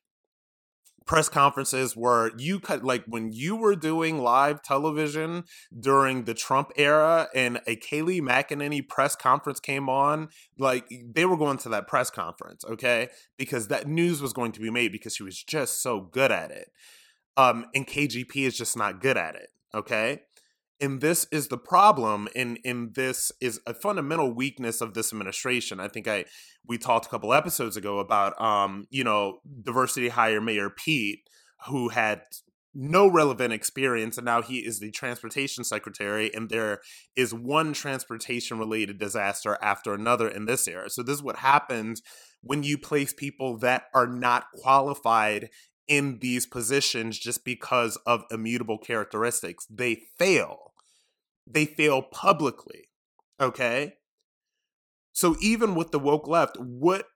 press 1.08 1.28
conferences 1.30 1.96
where 1.96 2.30
you 2.36 2.60
could 2.60 2.84
like 2.84 3.02
when 3.06 3.32
you 3.32 3.56
were 3.56 3.74
doing 3.74 4.18
live 4.18 4.62
television 4.62 5.42
during 5.80 6.24
the 6.24 6.34
Trump 6.34 6.70
era 6.76 7.28
and 7.34 7.56
a 7.66 7.74
Kayleigh 7.76 8.20
McEnany 8.20 8.86
press 8.86 9.16
conference 9.16 9.58
came 9.58 9.88
on, 9.88 10.28
like 10.58 10.84
they 11.12 11.24
were 11.24 11.38
going 11.38 11.56
to 11.58 11.70
that 11.70 11.88
press 11.88 12.10
conference, 12.10 12.62
okay? 12.64 13.08
Because 13.38 13.68
that 13.68 13.88
news 13.88 14.20
was 14.20 14.34
going 14.34 14.52
to 14.52 14.60
be 14.60 14.70
made 14.70 14.92
because 14.92 15.16
she 15.16 15.22
was 15.22 15.42
just 15.42 15.82
so 15.82 16.02
good 16.02 16.30
at 16.30 16.50
it. 16.50 16.70
Um, 17.38 17.66
and 17.74 17.86
KGP 17.86 18.36
is 18.36 18.56
just 18.56 18.76
not 18.76 19.00
good 19.00 19.16
at 19.16 19.34
it, 19.34 19.48
okay? 19.74 20.20
And 20.80 21.00
this 21.00 21.26
is 21.30 21.48
the 21.48 21.58
problem 21.58 22.28
and 22.34 22.58
and 22.64 22.94
this 22.94 23.32
is 23.40 23.60
a 23.66 23.74
fundamental 23.74 24.32
weakness 24.32 24.80
of 24.80 24.94
this 24.94 25.12
administration. 25.12 25.80
I 25.80 25.88
think 25.88 26.08
i 26.08 26.24
we 26.66 26.78
talked 26.78 27.06
a 27.06 27.08
couple 27.08 27.32
episodes 27.32 27.76
ago 27.76 27.98
about 27.98 28.40
um 28.40 28.86
you 28.90 29.04
know 29.04 29.40
diversity 29.62 30.08
hire 30.08 30.40
mayor 30.40 30.70
pete 30.70 31.20
who 31.66 31.88
had 31.88 32.22
no 32.74 33.08
relevant 33.08 33.52
experience 33.52 34.18
and 34.18 34.24
now 34.24 34.40
he 34.40 34.58
is 34.58 34.78
the 34.78 34.90
transportation 34.90 35.64
secretary 35.64 36.32
and 36.32 36.48
there 36.48 36.80
is 37.16 37.34
one 37.34 37.72
transportation 37.72 38.58
related 38.58 38.98
disaster 38.98 39.58
after 39.60 39.94
another 39.94 40.28
in 40.28 40.44
this 40.44 40.68
era. 40.68 40.88
So 40.88 41.02
this 41.02 41.16
is 41.16 41.22
what 41.22 41.36
happens 41.36 42.02
when 42.42 42.62
you 42.62 42.78
place 42.78 43.12
people 43.12 43.58
that 43.58 43.84
are 43.94 44.06
not 44.06 44.44
qualified 44.54 45.48
in 45.88 46.18
these 46.20 46.46
positions 46.46 47.18
just 47.18 47.44
because 47.44 47.96
of 48.06 48.24
immutable 48.30 48.78
characteristics 48.78 49.66
they 49.70 50.02
fail 50.18 50.68
they 51.50 51.64
fail 51.64 52.02
publicly. 52.02 52.88
Okay. 53.40 53.94
So 55.12 55.36
even 55.40 55.74
with 55.74 55.90
the 55.90 55.98
woke 55.98 56.28
left, 56.28 56.56
what 56.58 57.06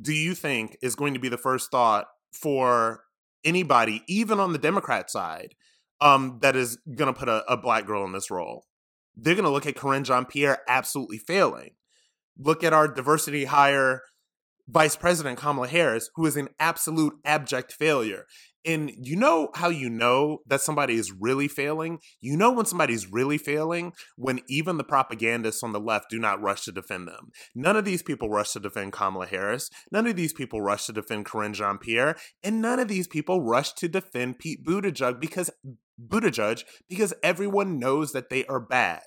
do 0.00 0.12
you 0.12 0.34
think 0.34 0.76
is 0.82 0.94
going 0.94 1.14
to 1.14 1.20
be 1.20 1.28
the 1.28 1.38
first 1.38 1.70
thought 1.70 2.06
for 2.32 3.04
anybody, 3.44 4.02
even 4.08 4.40
on 4.40 4.52
the 4.52 4.58
Democrat 4.58 5.10
side, 5.10 5.54
um, 6.00 6.38
that 6.42 6.56
is 6.56 6.78
going 6.96 7.12
to 7.12 7.18
put 7.18 7.28
a, 7.28 7.44
a 7.50 7.56
black 7.56 7.86
girl 7.86 8.04
in 8.04 8.12
this 8.12 8.30
role? 8.30 8.66
They're 9.16 9.34
going 9.34 9.44
to 9.44 9.50
look 9.50 9.66
at 9.66 9.76
Karine 9.76 10.04
Jean 10.04 10.24
Pierre 10.24 10.58
absolutely 10.68 11.18
failing. 11.18 11.74
Look 12.36 12.64
at 12.64 12.72
our 12.72 12.88
diversity 12.88 13.44
hire 13.44 14.02
Vice 14.68 14.96
President 14.96 15.38
Kamala 15.38 15.68
Harris, 15.68 16.10
who 16.14 16.26
is 16.26 16.36
an 16.36 16.48
absolute 16.58 17.14
abject 17.24 17.72
failure. 17.72 18.24
And 18.66 18.90
you 18.96 19.14
know 19.14 19.50
how 19.54 19.68
you 19.68 19.90
know 19.90 20.38
that 20.46 20.62
somebody 20.62 20.94
is 20.94 21.12
really 21.12 21.48
failing? 21.48 21.98
You 22.22 22.36
know 22.36 22.50
when 22.50 22.64
somebody's 22.64 23.10
really 23.12 23.36
failing 23.36 23.92
when 24.16 24.40
even 24.48 24.78
the 24.78 24.84
propagandists 24.84 25.62
on 25.62 25.72
the 25.72 25.80
left 25.80 26.08
do 26.08 26.18
not 26.18 26.40
rush 26.40 26.64
to 26.64 26.72
defend 26.72 27.06
them. 27.06 27.30
None 27.54 27.76
of 27.76 27.84
these 27.84 28.02
people 28.02 28.30
rush 28.30 28.52
to 28.52 28.60
defend 28.60 28.92
Kamala 28.92 29.26
Harris. 29.26 29.68
None 29.92 30.06
of 30.06 30.16
these 30.16 30.32
people 30.32 30.62
rush 30.62 30.86
to 30.86 30.92
defend 30.92 31.26
Karine 31.26 31.52
Jean 31.52 31.76
Pierre. 31.76 32.16
And 32.42 32.62
none 32.62 32.78
of 32.78 32.88
these 32.88 33.06
people 33.06 33.42
rush 33.42 33.74
to 33.74 33.88
defend 33.88 34.38
Pete 34.38 34.64
Buttigieg 34.64 35.20
because 35.20 35.50
Buttigieg 36.02 36.64
because 36.88 37.12
everyone 37.22 37.78
knows 37.78 38.12
that 38.12 38.30
they 38.30 38.46
are 38.46 38.60
bad. 38.60 39.02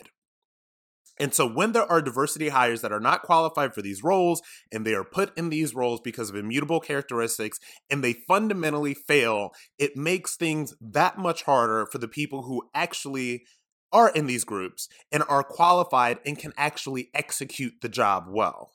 And 1.19 1.33
so 1.33 1.47
when 1.47 1.71
there 1.71 1.89
are 1.89 2.01
diversity 2.01 2.49
hires 2.49 2.81
that 2.81 2.91
are 2.91 2.99
not 2.99 3.23
qualified 3.23 3.73
for 3.73 3.81
these 3.81 4.03
roles 4.03 4.41
and 4.71 4.85
they 4.85 4.93
are 4.93 5.03
put 5.03 5.35
in 5.37 5.49
these 5.49 5.73
roles 5.73 5.99
because 6.01 6.29
of 6.29 6.35
immutable 6.35 6.79
characteristics 6.79 7.59
and 7.89 8.03
they 8.03 8.13
fundamentally 8.27 8.93
fail, 8.93 9.51
it 9.77 9.97
makes 9.97 10.35
things 10.35 10.75
that 10.79 11.17
much 11.17 11.43
harder 11.43 11.87
for 11.91 11.97
the 11.97 12.07
people 12.07 12.43
who 12.43 12.69
actually 12.73 13.43
are 13.91 14.09
in 14.09 14.27
these 14.27 14.43
groups 14.43 14.89
and 15.11 15.23
are 15.27 15.43
qualified 15.43 16.19
and 16.25 16.37
can 16.37 16.53
actually 16.57 17.09
execute 17.13 17.73
the 17.81 17.89
job 17.89 18.25
well. 18.29 18.71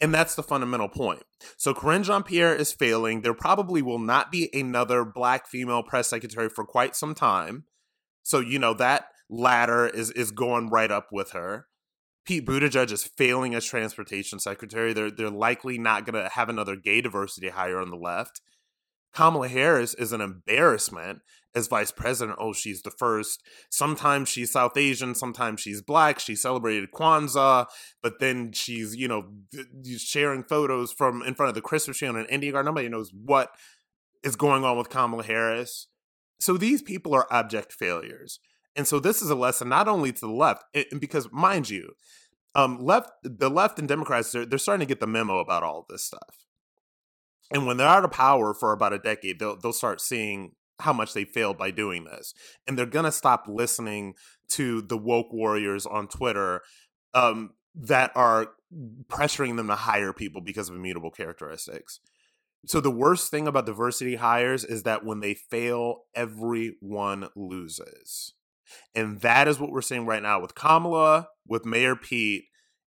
And 0.00 0.14
that's 0.14 0.34
the 0.34 0.42
fundamental 0.42 0.88
point. 0.88 1.22
So 1.58 1.74
Karine 1.74 2.02
Jean 2.02 2.22
Pierre 2.22 2.54
is 2.54 2.72
failing. 2.72 3.20
There 3.20 3.34
probably 3.34 3.82
will 3.82 3.98
not 3.98 4.32
be 4.32 4.48
another 4.54 5.04
black 5.04 5.46
female 5.46 5.82
press 5.82 6.08
secretary 6.08 6.48
for 6.48 6.64
quite 6.64 6.96
some 6.96 7.14
time. 7.14 7.64
So, 8.22 8.40
you 8.40 8.58
know, 8.58 8.72
that 8.74 9.08
ladder 9.28 9.86
is 9.86 10.10
is 10.12 10.30
going 10.30 10.68
right 10.70 10.90
up 10.90 11.08
with 11.12 11.32
her. 11.32 11.66
Pete 12.24 12.44
Buttigieg 12.44 12.90
is 12.90 13.04
failing 13.04 13.54
as 13.54 13.64
transportation 13.64 14.38
secretary. 14.38 14.92
They're 14.92 15.10
they're 15.10 15.30
likely 15.30 15.78
not 15.78 16.04
going 16.04 16.22
to 16.22 16.28
have 16.30 16.48
another 16.48 16.76
gay 16.76 17.00
diversity 17.00 17.50
hire 17.50 17.78
on 17.78 17.90
the 17.90 17.96
left. 17.96 18.40
Kamala 19.14 19.48
Harris 19.48 19.94
is 19.94 20.12
an 20.12 20.20
embarrassment 20.20 21.20
as 21.54 21.68
vice 21.68 21.90
president. 21.90 22.36
Oh, 22.38 22.52
she's 22.52 22.82
the 22.82 22.90
first. 22.90 23.42
Sometimes 23.70 24.28
she's 24.28 24.52
South 24.52 24.76
Asian, 24.76 25.14
sometimes 25.14 25.60
she's 25.60 25.80
black. 25.80 26.18
She 26.18 26.36
celebrated 26.36 26.90
Kwanzaa, 26.92 27.66
but 28.02 28.20
then 28.20 28.52
she's 28.52 28.94
you 28.94 29.08
know 29.08 29.24
sharing 29.96 30.42
photos 30.42 30.92
from 30.92 31.22
in 31.22 31.34
front 31.34 31.48
of 31.48 31.54
the 31.54 31.62
Christmas 31.62 31.96
tree 31.96 32.08
on 32.08 32.16
an 32.16 32.26
Indian 32.26 32.52
garden. 32.52 32.66
Nobody 32.66 32.88
knows 32.88 33.10
what 33.12 33.50
is 34.22 34.36
going 34.36 34.64
on 34.64 34.76
with 34.76 34.90
Kamala 34.90 35.22
Harris. 35.22 35.86
So 36.38 36.58
these 36.58 36.82
people 36.82 37.14
are 37.14 37.26
abject 37.30 37.72
failures. 37.72 38.40
And 38.76 38.86
so 38.86 39.00
this 39.00 39.22
is 39.22 39.30
a 39.30 39.34
lesson 39.34 39.68
not 39.68 39.88
only 39.88 40.12
to 40.12 40.20
the 40.20 40.28
left, 40.28 40.64
because 41.00 41.32
mind 41.32 41.70
you, 41.70 41.92
um, 42.54 42.78
left 42.78 43.10
the 43.22 43.50
left 43.50 43.78
and 43.78 43.88
Democrats 43.88 44.32
they're, 44.32 44.46
they're 44.46 44.58
starting 44.58 44.86
to 44.86 44.88
get 44.88 45.00
the 45.00 45.06
memo 45.06 45.38
about 45.38 45.62
all 45.62 45.86
this 45.88 46.04
stuff. 46.04 46.46
And 47.50 47.66
when 47.66 47.76
they're 47.76 47.86
out 47.86 48.04
of 48.04 48.12
power 48.12 48.54
for 48.54 48.72
about 48.72 48.92
a 48.92 48.98
decade, 48.98 49.38
they'll 49.38 49.56
they'll 49.56 49.72
start 49.72 50.00
seeing 50.00 50.52
how 50.80 50.92
much 50.92 51.14
they 51.14 51.24
failed 51.24 51.56
by 51.56 51.70
doing 51.70 52.04
this. 52.04 52.34
And 52.66 52.76
they're 52.76 52.86
to 52.86 53.12
stop 53.12 53.44
listening 53.48 54.14
to 54.48 54.82
the 54.82 54.98
woke 54.98 55.32
warriors 55.32 55.86
on 55.86 56.08
Twitter 56.08 56.62
um, 57.14 57.52
that 57.74 58.10
are 58.14 58.48
pressuring 59.08 59.56
them 59.56 59.68
to 59.68 59.74
hire 59.74 60.12
people 60.12 60.40
because 60.40 60.68
of 60.68 60.74
immutable 60.74 61.10
characteristics. 61.10 62.00
So 62.66 62.80
the 62.80 62.90
worst 62.90 63.30
thing 63.30 63.46
about 63.46 63.66
diversity 63.66 64.16
hires 64.16 64.64
is 64.64 64.82
that 64.82 65.04
when 65.04 65.20
they 65.20 65.34
fail, 65.34 66.04
everyone 66.14 67.28
loses. 67.36 68.34
And 68.94 69.20
that 69.20 69.48
is 69.48 69.58
what 69.58 69.70
we're 69.70 69.82
seeing 69.82 70.06
right 70.06 70.22
now 70.22 70.40
with 70.40 70.54
Kamala, 70.54 71.28
with 71.46 71.64
Mayor 71.64 71.96
Pete, 71.96 72.44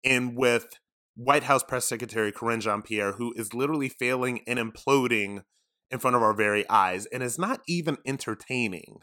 and 0.04 0.38
with 0.38 0.68
White 1.16 1.44
House 1.44 1.64
Press 1.64 1.86
Secretary 1.86 2.32
Karine 2.32 2.62
Jean 2.62 2.82
Pierre, 2.82 3.14
who 3.14 3.34
is 3.36 3.54
literally 3.54 3.90
failing 3.90 4.42
and 4.48 4.60
imploding 4.60 5.44
in 5.92 6.00
front 6.00 6.16
of 6.16 6.24
our 6.24 6.34
very 6.34 6.68
eyes 6.70 7.06
and 7.08 7.22
is 7.22 7.38
not 7.38 7.62
even 7.68 7.98
entertaining 8.06 8.98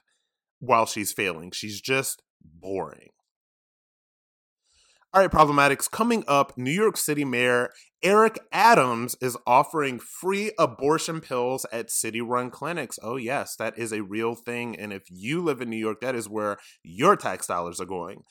while 0.58 0.86
she's 0.86 1.12
failing. 1.12 1.52
She's 1.52 1.80
just 1.80 2.22
boring. 2.42 3.10
All 5.12 5.20
right, 5.20 5.30
problematics. 5.30 5.90
Coming 5.90 6.22
up, 6.28 6.56
New 6.56 6.70
York 6.70 6.96
City 6.96 7.24
Mayor 7.24 7.70
Eric 8.00 8.38
Adams 8.52 9.16
is 9.20 9.36
offering 9.44 9.98
free 9.98 10.52
abortion 10.56 11.20
pills 11.20 11.66
at 11.72 11.90
city 11.90 12.20
run 12.20 12.48
clinics. 12.48 12.96
Oh, 13.02 13.16
yes, 13.16 13.56
that 13.56 13.76
is 13.76 13.92
a 13.92 14.04
real 14.04 14.36
thing. 14.36 14.78
And 14.78 14.92
if 14.92 15.02
you 15.10 15.42
live 15.42 15.60
in 15.60 15.68
New 15.68 15.76
York, 15.76 16.00
that 16.00 16.14
is 16.14 16.28
where 16.28 16.58
your 16.84 17.16
tax 17.16 17.48
dollars 17.48 17.80
are 17.80 17.86
going. 17.86 18.22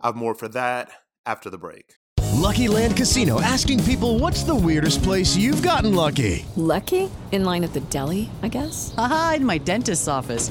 I 0.00 0.08
have 0.08 0.16
more 0.16 0.34
for 0.34 0.48
that 0.48 0.90
after 1.24 1.50
the 1.50 1.56
break. 1.56 1.94
Lucky 2.32 2.66
Land 2.66 2.96
Casino 2.96 3.40
asking 3.40 3.84
people 3.84 4.18
what's 4.18 4.42
the 4.42 4.56
weirdest 4.56 5.04
place 5.04 5.36
you've 5.36 5.62
gotten 5.62 5.94
lucky? 5.94 6.44
Lucky? 6.56 7.08
In 7.30 7.44
line 7.44 7.62
at 7.62 7.72
the 7.74 7.80
deli, 7.80 8.28
I 8.42 8.48
guess? 8.48 8.92
Aha, 8.98 9.34
in 9.36 9.46
my 9.46 9.58
dentist's 9.58 10.08
office. 10.08 10.50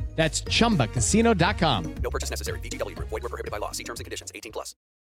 That's 0.21 0.41
chumbacasino.com. 0.41 1.95
No 2.03 2.11
purchase 2.11 2.29
necessary. 2.29 2.59
VGW 2.59 2.95
Group. 2.95 3.09
Void 3.09 3.23
were 3.23 3.29
prohibited 3.29 3.51
by 3.51 3.57
law. 3.57 3.71
See 3.71 3.83
terms 3.83 3.99
and 4.01 4.05
conditions. 4.05 4.31
18 4.35 4.51
plus. 4.51 4.75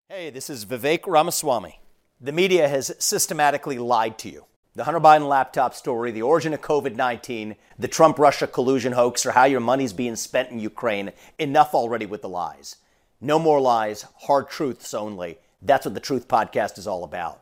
Hey, 0.09 0.31
this 0.31 0.49
is 0.49 0.65
Vivek 0.65 1.05
Ramaswamy. 1.05 1.79
The 2.19 2.31
media 2.31 2.67
has 2.67 2.91
systematically 2.97 3.77
lied 3.77 4.17
to 4.17 4.31
you. 4.31 4.45
The 4.73 4.85
Hunter 4.85 4.99
Biden 4.99 5.29
laptop 5.29 5.75
story, 5.75 6.09
the 6.09 6.23
origin 6.23 6.55
of 6.55 6.61
COVID 6.61 6.95
19, 6.95 7.55
the 7.77 7.87
Trump 7.87 8.17
Russia 8.17 8.47
collusion 8.47 8.93
hoax, 8.93 9.27
or 9.27 9.33
how 9.33 9.43
your 9.43 9.59
money's 9.59 9.93
being 9.93 10.15
spent 10.15 10.49
in 10.49 10.57
Ukraine. 10.57 11.11
Enough 11.37 11.75
already 11.75 12.07
with 12.07 12.23
the 12.23 12.29
lies. 12.29 12.77
No 13.21 13.37
more 13.37 13.61
lies, 13.61 14.07
hard 14.21 14.49
truths 14.49 14.91
only. 14.95 15.37
That's 15.61 15.85
what 15.85 15.93
the 15.93 15.99
Truth 15.99 16.27
Podcast 16.27 16.79
is 16.79 16.87
all 16.87 17.03
about. 17.03 17.41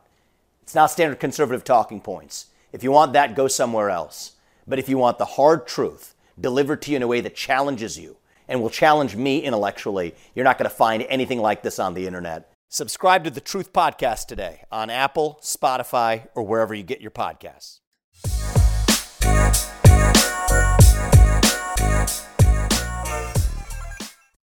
It's 0.64 0.74
not 0.74 0.90
standard 0.90 1.18
conservative 1.18 1.64
talking 1.64 2.02
points. 2.02 2.48
If 2.74 2.82
you 2.82 2.92
want 2.92 3.14
that, 3.14 3.34
go 3.34 3.48
somewhere 3.48 3.88
else. 3.88 4.32
But 4.66 4.78
if 4.78 4.90
you 4.90 4.98
want 4.98 5.16
the 5.16 5.24
hard 5.24 5.66
truth 5.66 6.13
delivered 6.40 6.82
to 6.82 6.90
you 6.90 6.96
in 6.96 7.02
a 7.02 7.06
way 7.06 7.20
that 7.20 7.34
challenges 7.34 7.98
you 7.98 8.16
and 8.48 8.60
will 8.60 8.70
challenge 8.70 9.16
me 9.16 9.40
intellectually, 9.40 10.14
you're 10.34 10.44
not 10.44 10.58
going 10.58 10.68
to 10.68 10.74
find 10.74 11.04
anything 11.08 11.40
like 11.40 11.62
this 11.62 11.78
on 11.78 11.94
the 11.94 12.06
internet. 12.06 12.50
Subscribe 12.68 13.24
to 13.24 13.30
the 13.30 13.40
Truth 13.40 13.72
Podcast 13.72 14.26
today 14.26 14.62
on 14.70 14.90
Apple, 14.90 15.38
Spotify, 15.42 16.28
or 16.34 16.42
wherever 16.42 16.74
you 16.74 16.82
get 16.82 17.00
your 17.00 17.10
podcasts. 17.10 17.80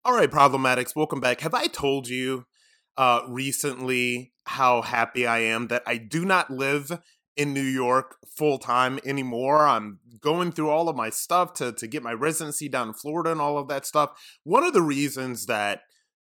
All 0.03 0.15
right, 0.15 0.31
problematics, 0.31 0.95
welcome 0.95 1.19
back. 1.19 1.41
Have 1.41 1.53
I 1.53 1.67
told 1.67 2.07
you 2.07 2.45
uh, 2.97 3.21
recently 3.27 4.33
how 4.45 4.81
happy 4.81 5.27
I 5.27 5.39
am 5.39 5.67
that 5.67 5.83
I 5.85 5.97
do 5.97 6.25
not 6.25 6.49
live 6.49 6.99
in 7.35 7.53
New 7.53 7.61
York 7.61 8.17
full 8.37 8.57
time 8.57 8.99
anymore? 9.05 9.67
I'm 9.67 9.99
going 10.19 10.51
through 10.51 10.69
all 10.69 10.89
of 10.89 10.95
my 10.95 11.09
stuff 11.09 11.53
to 11.55 11.71
to 11.73 11.87
get 11.87 12.03
my 12.03 12.13
residency 12.13 12.69
down 12.69 12.89
in 12.89 12.93
Florida 12.93 13.31
and 13.31 13.41
all 13.41 13.57
of 13.57 13.67
that 13.69 13.85
stuff. 13.85 14.11
One 14.43 14.63
of 14.63 14.73
the 14.73 14.81
reasons 14.81 15.45
that 15.47 15.81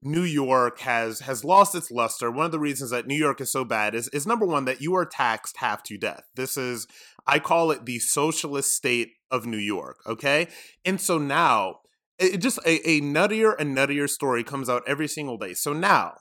New 0.05 0.23
York 0.23 0.79
has 0.81 1.21
has 1.21 1.43
lost 1.43 1.73
its 1.73 1.89
luster. 1.89 2.29
One 2.29 2.45
of 2.45 2.51
the 2.51 2.59
reasons 2.59 2.91
that 2.91 3.07
New 3.07 3.15
York 3.15 3.41
is 3.41 3.51
so 3.51 3.65
bad 3.65 3.95
is 3.95 4.07
is 4.09 4.27
number 4.27 4.45
one 4.45 4.65
that 4.65 4.79
you 4.79 4.95
are 4.95 5.05
taxed 5.05 5.57
half 5.57 5.81
to 5.83 5.97
death. 5.97 6.23
This 6.35 6.57
is 6.57 6.87
I 7.25 7.39
call 7.39 7.71
it 7.71 7.85
the 7.85 7.99
socialist 7.99 8.71
state 8.71 9.13
of 9.31 9.47
New 9.47 9.57
York. 9.57 9.97
Okay, 10.05 10.47
and 10.85 11.01
so 11.01 11.17
now 11.17 11.79
it 12.19 12.37
just 12.37 12.59
a, 12.59 12.87
a 12.87 13.01
nuttier 13.01 13.55
and 13.57 13.75
nuttier 13.75 14.07
story 14.07 14.43
comes 14.43 14.69
out 14.69 14.83
every 14.87 15.07
single 15.07 15.37
day. 15.37 15.55
So 15.55 15.73
now 15.73 16.17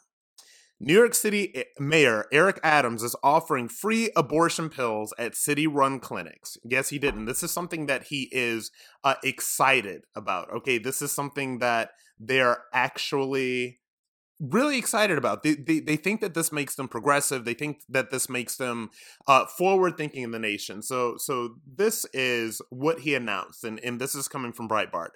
New 0.81 0.95
York 0.95 1.15
City 1.15 1.65
Mayor 1.79 2.27
Eric 2.33 2.59
Adams 2.63 3.03
is 3.03 3.17
offering 3.23 3.69
free 3.69 4.11
abortion 4.17 4.69
pills 4.69 5.15
at 5.19 5.37
city 5.37 5.67
run 5.67 6.01
clinics. 6.01 6.59
Yes, 6.65 6.89
he 6.89 6.99
didn't. 6.99 7.27
this 7.27 7.43
is 7.43 7.51
something 7.51 7.87
that 7.87 8.05
he 8.05 8.29
is 8.33 8.71
uh, 9.03 9.15
excited 9.23 10.03
about. 10.15 10.51
Okay, 10.51 10.79
this 10.79 11.01
is 11.01 11.13
something 11.13 11.59
that 11.61 11.91
they're 12.19 12.65
actually 12.73 13.81
really 14.41 14.79
excited 14.79 15.17
about. 15.17 15.43
They, 15.43 15.55
they, 15.55 15.81
they 15.81 15.97
think 15.97 16.21
that 16.21 16.35
this 16.35 16.53
makes 16.53 16.75
them 16.75 16.89
progressive. 16.89 17.45
They 17.45 17.55
think 17.55 17.83
that 17.89 18.11
this 18.11 18.29
makes 18.29 18.57
them 18.57 18.91
uh, 19.27 19.47
forward 19.47 19.97
thinking 19.97 20.23
in 20.23 20.33
the 20.33 20.39
nation. 20.39 20.83
So, 20.83 21.17
so 21.17 21.57
this 21.67 22.05
is 22.13 22.61
what 22.71 23.01
he 23.01 23.15
announced. 23.15 23.65
And, 23.65 23.79
and 23.81 24.01
this 24.01 24.15
is 24.15 24.29
coming 24.29 24.53
from 24.53 24.69
Breitbart. 24.69 25.11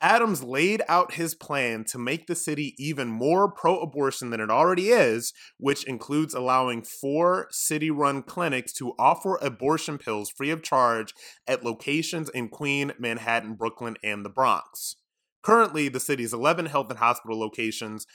Adams 0.00 0.44
laid 0.44 0.82
out 0.88 1.14
his 1.14 1.34
plan 1.34 1.84
to 1.84 1.98
make 1.98 2.26
the 2.26 2.36
city 2.36 2.74
even 2.78 3.08
more 3.08 3.50
pro 3.50 3.80
abortion 3.80 4.30
than 4.30 4.40
it 4.40 4.50
already 4.50 4.90
is, 4.90 5.32
which 5.58 5.84
includes 5.84 6.34
allowing 6.34 6.82
four 6.82 7.48
city 7.50 7.90
run 7.90 8.22
clinics 8.22 8.72
to 8.72 8.92
offer 8.98 9.36
abortion 9.42 9.98
pills 9.98 10.30
free 10.30 10.50
of 10.50 10.62
charge 10.62 11.12
at 11.48 11.64
locations 11.64 12.28
in 12.28 12.48
Queen, 12.48 12.92
Manhattan, 12.98 13.54
Brooklyn, 13.54 13.96
and 14.04 14.24
the 14.24 14.30
Bronx. 14.30 14.94
Currently, 15.42 15.88
the 15.88 16.00
city's 16.00 16.32
11 16.32 16.66
health 16.66 16.90
and 16.90 16.98
hospital 17.00 17.38
locations 17.38 18.06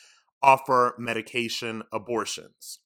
offer 0.41 0.95
medication 0.97 1.83
abortions. 1.91 2.79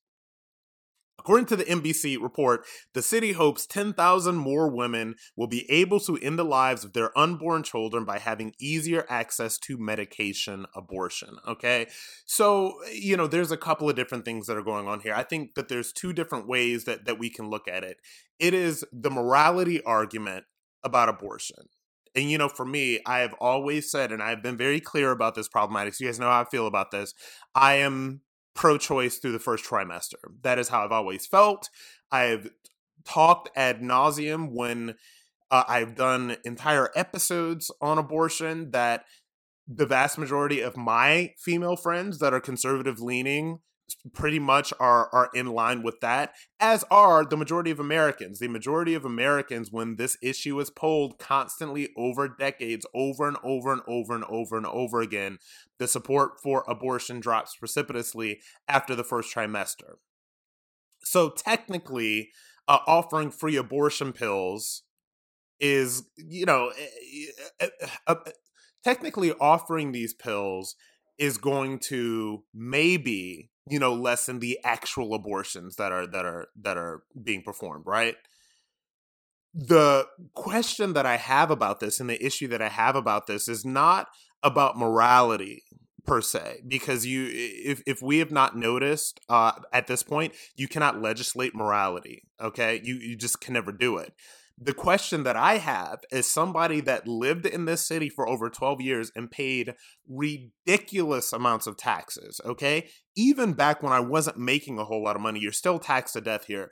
According 1.20 1.48
to 1.48 1.56
the 1.56 1.66
NBC 1.66 2.22
report, 2.22 2.66
the 2.94 3.02
city 3.02 3.34
hopes 3.34 3.66
10,000 3.66 4.36
more 4.36 4.70
women 4.70 5.16
will 5.36 5.48
be 5.48 5.70
able 5.70 6.00
to 6.02 6.18
end 6.18 6.38
the 6.38 6.46
lives 6.46 6.84
of 6.84 6.94
their 6.94 7.18
unborn 7.18 7.64
children 7.64 8.06
by 8.06 8.20
having 8.20 8.54
easier 8.60 9.06
access 9.10 9.58
to 9.60 9.78
medication 9.78 10.66
abortion. 10.76 11.38
Okay. 11.48 11.88
So, 12.26 12.76
you 12.94 13.18
know, 13.18 13.28
there's 13.28 13.52
a 13.52 13.58
couple 13.58 13.90
of 13.90 13.96
different 13.96 14.26
things 14.26 14.48
that 14.48 14.58
are 14.58 14.64
going 14.64 14.88
on 14.88 15.00
here. 15.00 15.14
I 15.14 15.24
think 15.24 15.56
that 15.56 15.70
there's 15.70 15.92
two 15.92 16.14
different 16.14 16.48
ways 16.48 16.86
that, 16.86 17.06
that 17.06 17.20
we 17.20 17.30
can 17.30 17.50
look 17.50 17.68
at 17.68 17.84
it. 17.84 17.98
It 18.40 18.54
is 18.54 18.86
the 18.94 19.10
morality 19.10 19.84
argument 19.84 20.46
about 20.84 21.10
abortion. 21.10 21.68
And 22.16 22.32
you 22.32 22.38
know, 22.38 22.50
for 22.50 22.66
me, 22.66 23.00
I 23.06 23.20
have 23.20 23.34
always 23.40 23.92
said, 23.92 24.12
and 24.12 24.24
I've 24.24 24.42
been 24.42 24.58
very 24.58 24.80
clear 24.80 25.12
about 25.12 25.36
this 25.36 25.48
problematic. 25.48 25.94
So 25.94 26.04
you 26.04 26.10
guys 26.10 26.20
know 26.20 26.30
how 26.30 26.42
I 26.42 26.46
feel 26.46 26.68
about 26.68 26.92
this. 26.92 27.14
I 27.54 27.76
am 27.76 28.22
pro 28.58 28.78
choice 28.78 29.18
through 29.20 29.32
the 29.32 29.40
first 29.40 29.64
trimester. 29.64 30.16
That 30.42 30.60
is 30.60 30.68
how 30.68 30.84
I've 30.84 30.92
always 30.92 31.26
felt. 31.26 31.70
I've 32.12 32.50
talked 33.06 33.50
ad 33.56 33.82
nauseum 33.82 34.52
when 34.52 34.96
uh, 35.50 35.64
I've 35.68 35.96
done 35.96 36.36
entire 36.44 36.90
episodes 36.96 37.72
on 37.80 37.98
abortion 37.98 38.72
that 38.72 39.06
the 39.68 39.86
vast 39.86 40.18
majority 40.18 40.60
of 40.60 40.76
my 40.76 41.34
female 41.38 41.76
friends 41.76 42.20
that 42.20 42.34
are 42.34 42.42
conservative 42.42 43.00
leaning 43.00 43.60
pretty 44.14 44.40
much 44.40 44.74
are 44.80 45.10
are 45.14 45.30
in 45.34 45.48
line 45.48 45.82
with 45.84 46.00
that 46.02 46.34
as 46.60 46.84
are 46.92 47.24
the 47.24 47.38
majority 47.38 47.72
of 47.72 47.80
Americans. 47.80 48.40
The 48.40 48.48
majority 48.48 48.94
of 48.94 49.06
Americans 49.06 49.72
when 49.72 49.96
this 49.96 50.18
issue 50.22 50.60
is 50.60 50.70
polled 50.70 51.20
constantly 51.20 51.90
over 51.98 52.28
decades 52.28 52.86
over 52.94 53.28
and 53.28 53.38
over 53.44 53.72
and 53.72 53.82
over 53.88 54.16
and 54.16 54.26
over 54.26 54.58
and 54.58 54.66
over 54.66 55.02
again 55.02 55.38
the 55.80 55.88
support 55.88 56.42
for 56.42 56.64
abortion 56.68 57.20
drops 57.20 57.56
precipitously 57.56 58.40
after 58.68 58.96
the 58.96 59.04
first 59.04 59.34
trimester. 59.34 59.96
So 61.04 61.30
technically 61.30 62.32
uh, 62.68 62.80
offering 62.88 63.32
free 63.32 63.56
abortion 63.56 64.12
pills 64.12 64.84
is, 65.60 66.04
you 66.18 66.46
know, 66.46 66.72
uh, 67.62 67.68
uh, 68.08 68.16
technically 68.84 69.34
offering 69.34 69.92
these 69.92 70.14
pills 70.14 70.76
is 71.18 71.38
going 71.38 71.80
to 71.80 72.44
maybe 72.54 73.50
you 73.70 73.80
know 73.80 73.94
lessen 73.94 74.40
the 74.40 74.60
actual 74.64 75.14
abortions 75.14 75.76
that 75.76 75.92
are 75.92 76.08
that 76.08 76.26
are 76.26 76.48
that 76.62 76.78
are 76.78 77.04
being 77.22 77.42
performed 77.44 77.86
right? 77.86 78.16
The 79.54 80.06
question 80.34 80.94
that 80.94 81.06
i 81.06 81.18
have 81.18 81.50
about 81.50 81.80
this 81.80 82.00
and 82.00 82.10
the 82.10 82.24
issue 82.24 82.48
that 82.50 82.62
i 82.62 82.70
have 82.70 82.96
about 82.96 83.28
this 83.28 83.48
is 83.48 83.66
not 83.66 84.08
about 84.44 84.78
morality 84.78 85.64
per 86.06 86.22
se 86.22 86.62
because 86.68 87.06
you 87.06 87.28
if 87.32 87.82
if 87.86 88.02
we 88.02 88.20
have 88.20 88.32
not 88.32 88.56
noticed 88.56 89.20
uh 89.30 89.52
at 89.74 89.88
this 89.88 90.04
point 90.04 90.34
you 90.56 90.68
cannot 90.68 91.02
legislate 91.02 91.54
morality 91.54 92.24
okay? 92.42 92.80
You 92.84 92.96
you 92.96 93.16
just 93.16 93.42
can 93.42 93.54
never 93.54 93.72
do 93.72 93.98
it 93.98 94.14
the 94.60 94.74
question 94.74 95.24
that 95.24 95.36
I 95.36 95.58
have 95.60 96.00
is 96.12 96.26
somebody 96.26 96.82
that 96.82 97.08
lived 97.08 97.46
in 97.46 97.66
this 97.66 97.86
city 97.86 98.10
for 98.10 98.28
over 98.28 98.50
12 98.50 98.82
years 98.82 99.12
and 99.16 99.30
paid 99.30 99.76
ridiculous 100.10 101.32
amounts 101.32 101.68
of 101.68 101.78
taxes, 101.78 102.42
okay? 102.44 102.90
Even 103.16 103.54
back 103.54 103.84
when 103.84 103.94
I 103.94 104.00
wasn't 104.00 104.40
making 104.40 104.80
a 104.80 104.86
whole 104.86 105.04
lot 105.04 105.16
of 105.16 105.22
money, 105.22 105.40
you're 105.40 105.52
still 105.52 105.78
taxed 105.78 106.14
to 106.14 106.22
death 106.22 106.46
here. 106.46 106.72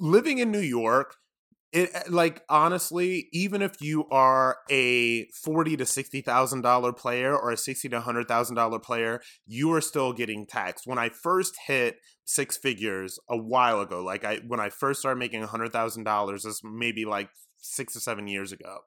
Living 0.00 0.38
in 0.38 0.50
New 0.50 0.58
York, 0.58 1.16
it 1.72 1.90
eh, 1.92 2.02
like 2.08 2.42
honestly, 2.48 3.28
even 3.32 3.62
if 3.62 3.80
you 3.80 4.06
are 4.10 4.58
a 4.70 5.26
forty 5.42 5.76
to 5.76 5.84
sixty 5.84 6.20
thousand 6.20 6.62
dollar 6.62 6.92
player 6.92 7.36
or 7.36 7.50
a 7.50 7.56
sixty 7.56 7.88
to 7.90 8.00
hundred 8.00 8.28
thousand 8.28 8.56
dollar 8.56 8.78
player, 8.78 9.20
you 9.46 9.72
are 9.72 9.80
still 9.80 10.12
getting 10.12 10.46
taxed. 10.46 10.86
When 10.86 10.98
I 10.98 11.10
first 11.10 11.54
hit 11.66 11.96
six 12.24 12.56
figures 12.56 13.18
a 13.28 13.36
while 13.36 13.80
ago, 13.80 14.02
like 14.02 14.24
I 14.24 14.40
when 14.46 14.60
I 14.60 14.70
first 14.70 15.00
started 15.00 15.18
making 15.18 15.42
a 15.42 15.46
hundred 15.46 15.72
thousand 15.72 16.04
dollars, 16.04 16.44
this 16.44 16.60
maybe 16.64 17.04
like 17.04 17.28
six 17.58 17.94
or 17.94 18.00
seven 18.00 18.26
years 18.26 18.52
ago. 18.52 18.78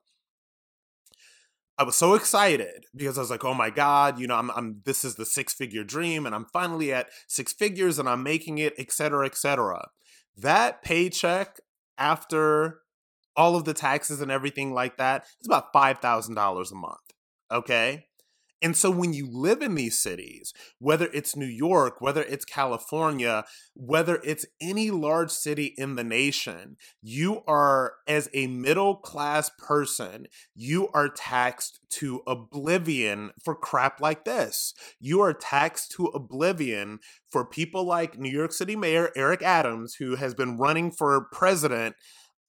I 1.78 1.84
was 1.84 1.96
so 1.96 2.14
excited 2.14 2.86
because 2.96 3.18
I 3.18 3.22
was 3.22 3.32
like, 3.32 3.46
"Oh 3.46 3.54
my 3.54 3.70
god, 3.70 4.20
you 4.20 4.28
know, 4.28 4.36
I'm, 4.36 4.52
I'm 4.52 4.82
this 4.86 5.06
is 5.06 5.16
the 5.16 5.26
six 5.26 5.54
figure 5.54 5.84
dream, 5.84 6.26
and 6.26 6.34
I'm 6.36 6.46
finally 6.52 6.92
at 6.94 7.10
six 7.28 7.54
figures, 7.54 8.00
and 8.00 8.10
I'm 8.10 8.24
making 8.24 8.58
it, 8.58 8.74
etc., 8.78 9.26
etc." 9.26 9.88
That 10.38 10.82
paycheck 10.84 11.60
after 12.02 12.80
all 13.36 13.56
of 13.56 13.64
the 13.64 13.74
taxes 13.74 14.20
and 14.22 14.32
everything 14.32 14.74
like 14.74 14.98
that, 14.98 15.26
it's 15.40 15.48
about 15.48 15.72
$5,000 15.72 16.72
a 16.72 16.76
month. 16.76 16.98
Okay. 17.52 18.06
And 18.62 18.78
so 18.78 18.92
when 18.92 19.12
you 19.14 19.28
live 19.28 19.64
in 19.64 19.74
these 19.74 19.98
cities, 19.98 20.54
whether 20.78 21.10
it's 21.14 21.36
New 21.36 21.48
York, 21.48 22.00
whether 22.00 22.22
it's 22.22 22.46
California, 22.46 23.44
whether 23.74 24.22
it's 24.24 24.46
any 24.62 24.92
large 24.92 25.32
city 25.32 25.74
in 25.78 25.96
the 25.96 26.04
nation, 26.04 26.78
you 27.02 27.42
are, 27.48 27.94
as 28.08 28.30
a 28.34 28.46
middle 28.46 28.98
class 28.98 29.50
person, 29.58 30.28
you 30.56 30.90
are 30.90 31.10
taxed 31.10 31.80
to 31.90 32.22
oblivion 32.28 33.32
for 33.44 33.56
crap 33.56 34.00
like 34.00 34.26
this. 34.26 34.76
You 35.00 35.22
are 35.22 35.34
taxed 35.34 35.92
to 35.94 36.06
oblivion 36.08 37.00
for 37.32 37.44
people 37.44 37.84
like 37.84 38.20
New 38.20 38.32
York 38.32 38.52
City 38.52 38.76
Mayor 38.76 39.10
Eric 39.16 39.42
Adams, 39.42 39.96
who 39.96 40.18
has 40.18 40.36
been 40.36 40.58
running 40.58 40.92
for 40.92 41.28
president 41.32 41.96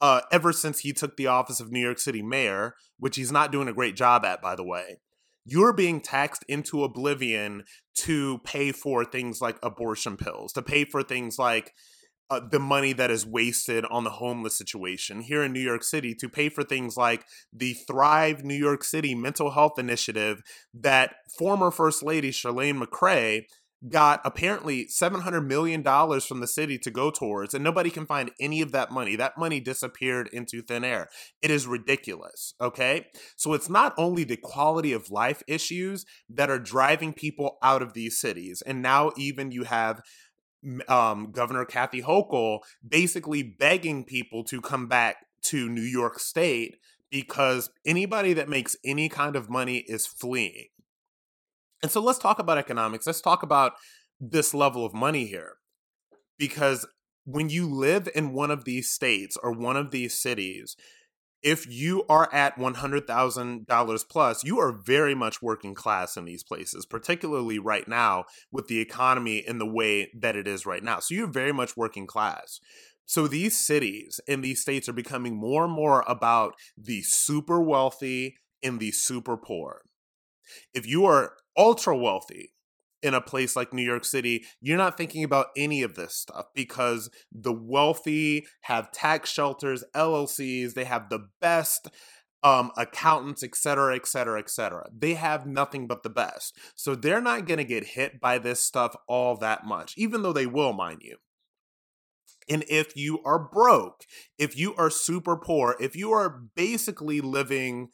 uh, 0.02 0.20
ever 0.30 0.52
since 0.52 0.80
he 0.80 0.92
took 0.92 1.16
the 1.16 1.28
office 1.28 1.58
of 1.58 1.72
New 1.72 1.80
York 1.80 1.98
City 1.98 2.22
Mayor, 2.22 2.74
which 2.98 3.16
he's 3.16 3.32
not 3.32 3.50
doing 3.50 3.68
a 3.68 3.72
great 3.72 3.96
job 3.96 4.26
at, 4.26 4.42
by 4.42 4.54
the 4.54 4.64
way 4.64 4.98
you're 5.44 5.72
being 5.72 6.00
taxed 6.00 6.44
into 6.48 6.84
oblivion 6.84 7.64
to 7.94 8.38
pay 8.38 8.72
for 8.72 9.04
things 9.04 9.40
like 9.40 9.58
abortion 9.62 10.16
pills, 10.16 10.52
to 10.52 10.62
pay 10.62 10.84
for 10.84 11.02
things 11.02 11.38
like 11.38 11.74
uh, 12.30 12.40
the 12.50 12.58
money 12.58 12.94
that 12.94 13.10
is 13.10 13.26
wasted 13.26 13.84
on 13.86 14.04
the 14.04 14.10
homeless 14.10 14.56
situation 14.56 15.20
here 15.20 15.42
in 15.42 15.52
New 15.52 15.60
York 15.60 15.82
City, 15.82 16.14
to 16.14 16.28
pay 16.28 16.48
for 16.48 16.62
things 16.62 16.96
like 16.96 17.24
the 17.52 17.74
Thrive 17.74 18.42
New 18.42 18.54
York 18.54 18.84
City 18.84 19.14
mental 19.14 19.50
health 19.50 19.78
initiative 19.78 20.42
that 20.72 21.16
former 21.36 21.70
First 21.70 22.02
Lady 22.02 22.30
Chirlane 22.30 22.82
McCray 22.82 23.44
got 23.88 24.20
apparently 24.24 24.86
$700 24.86 25.46
million 25.46 25.82
from 25.82 26.40
the 26.40 26.46
city 26.46 26.78
to 26.78 26.90
go 26.90 27.10
towards, 27.10 27.54
and 27.54 27.64
nobody 27.64 27.90
can 27.90 28.06
find 28.06 28.30
any 28.40 28.60
of 28.60 28.72
that 28.72 28.90
money. 28.90 29.16
That 29.16 29.36
money 29.36 29.60
disappeared 29.60 30.28
into 30.32 30.62
thin 30.62 30.84
air. 30.84 31.08
It 31.40 31.50
is 31.50 31.66
ridiculous. 31.66 32.54
Okay. 32.60 33.06
So 33.36 33.54
it's 33.54 33.68
not 33.68 33.94
only 33.96 34.24
the 34.24 34.36
quality 34.36 34.92
of 34.92 35.10
life 35.10 35.42
issues 35.46 36.04
that 36.30 36.50
are 36.50 36.58
driving 36.58 37.12
people 37.12 37.58
out 37.62 37.82
of 37.82 37.94
these 37.94 38.18
cities, 38.20 38.62
and 38.64 38.82
now 38.82 39.12
even 39.16 39.50
you 39.50 39.64
have 39.64 40.00
um, 40.88 41.32
Governor 41.32 41.64
Kathy 41.64 42.02
Hochul 42.02 42.60
basically 42.86 43.42
begging 43.42 44.04
people 44.04 44.44
to 44.44 44.60
come 44.60 44.86
back 44.86 45.16
to 45.44 45.68
New 45.68 45.82
York 45.82 46.20
State 46.20 46.76
because 47.10 47.68
anybody 47.84 48.32
that 48.32 48.48
makes 48.48 48.76
any 48.84 49.08
kind 49.08 49.36
of 49.36 49.50
money 49.50 49.84
is 49.86 50.06
fleeing. 50.06 50.68
And 51.82 51.90
so 51.90 52.00
let's 52.00 52.18
talk 52.18 52.38
about 52.38 52.58
economics. 52.58 53.06
Let's 53.06 53.20
talk 53.20 53.42
about 53.42 53.72
this 54.20 54.54
level 54.54 54.86
of 54.86 54.94
money 54.94 55.26
here. 55.26 55.54
Because 56.38 56.86
when 57.24 57.50
you 57.50 57.68
live 57.68 58.08
in 58.14 58.32
one 58.32 58.50
of 58.50 58.64
these 58.64 58.90
states 58.90 59.36
or 59.42 59.52
one 59.52 59.76
of 59.76 59.90
these 59.90 60.20
cities, 60.20 60.76
if 61.42 61.68
you 61.68 62.04
are 62.08 62.32
at 62.32 62.56
$100,000 62.56 64.08
plus, 64.08 64.44
you 64.44 64.60
are 64.60 64.72
very 64.72 65.14
much 65.14 65.42
working 65.42 65.74
class 65.74 66.16
in 66.16 66.24
these 66.24 66.44
places, 66.44 66.86
particularly 66.86 67.58
right 67.58 67.88
now 67.88 68.24
with 68.52 68.68
the 68.68 68.80
economy 68.80 69.38
in 69.38 69.58
the 69.58 69.66
way 69.66 70.10
that 70.18 70.36
it 70.36 70.46
is 70.46 70.64
right 70.64 70.84
now. 70.84 71.00
So 71.00 71.14
you're 71.14 71.26
very 71.26 71.52
much 71.52 71.76
working 71.76 72.06
class. 72.06 72.60
So 73.06 73.26
these 73.26 73.58
cities 73.58 74.20
and 74.28 74.42
these 74.42 74.60
states 74.60 74.88
are 74.88 74.92
becoming 74.92 75.36
more 75.36 75.64
and 75.64 75.72
more 75.72 76.04
about 76.06 76.54
the 76.76 77.02
super 77.02 77.60
wealthy 77.60 78.36
and 78.62 78.78
the 78.78 78.92
super 78.92 79.36
poor. 79.36 79.82
If 80.72 80.86
you 80.86 81.04
are 81.06 81.32
ultra 81.56 81.96
wealthy 81.96 82.52
in 83.02 83.14
a 83.14 83.20
place 83.20 83.56
like 83.56 83.72
New 83.72 83.82
York 83.82 84.04
City, 84.04 84.44
you're 84.60 84.78
not 84.78 84.96
thinking 84.96 85.24
about 85.24 85.48
any 85.56 85.82
of 85.82 85.94
this 85.94 86.14
stuff 86.14 86.46
because 86.54 87.10
the 87.32 87.52
wealthy 87.52 88.46
have 88.62 88.92
tax 88.92 89.30
shelters, 89.30 89.82
LLCs, 89.94 90.74
they 90.74 90.84
have 90.84 91.08
the 91.08 91.26
best 91.40 91.88
um, 92.44 92.70
accountants, 92.76 93.42
et 93.42 93.54
cetera, 93.54 93.94
et 93.94 94.06
cetera, 94.06 94.38
et 94.38 94.50
cetera. 94.50 94.88
They 94.96 95.14
have 95.14 95.46
nothing 95.46 95.86
but 95.86 96.02
the 96.02 96.10
best. 96.10 96.56
So 96.74 96.94
they're 96.94 97.20
not 97.20 97.46
going 97.46 97.58
to 97.58 97.64
get 97.64 97.84
hit 97.84 98.20
by 98.20 98.38
this 98.38 98.60
stuff 98.60 98.96
all 99.06 99.36
that 99.38 99.64
much, 99.64 99.94
even 99.96 100.22
though 100.22 100.32
they 100.32 100.46
will, 100.46 100.72
mind 100.72 101.00
you. 101.02 101.16
And 102.48 102.64
if 102.68 102.96
you 102.96 103.20
are 103.24 103.38
broke, 103.38 104.04
if 104.38 104.56
you 104.56 104.74
are 104.74 104.90
super 104.90 105.36
poor, 105.36 105.76
if 105.80 105.94
you 105.94 106.10
are 106.12 106.42
basically 106.56 107.20
living 107.20 107.88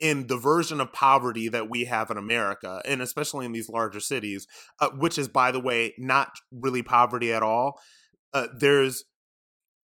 in 0.00 0.26
the 0.28 0.36
version 0.36 0.80
of 0.80 0.92
poverty 0.92 1.48
that 1.48 1.68
we 1.68 1.84
have 1.84 2.10
in 2.10 2.16
America, 2.16 2.80
and 2.84 3.02
especially 3.02 3.46
in 3.46 3.52
these 3.52 3.68
larger 3.68 4.00
cities, 4.00 4.46
uh, 4.80 4.90
which 4.90 5.18
is, 5.18 5.28
by 5.28 5.50
the 5.50 5.60
way, 5.60 5.94
not 5.98 6.30
really 6.52 6.82
poverty 6.82 7.32
at 7.32 7.42
all. 7.42 7.80
Uh, 8.32 8.46
there's 8.58 9.04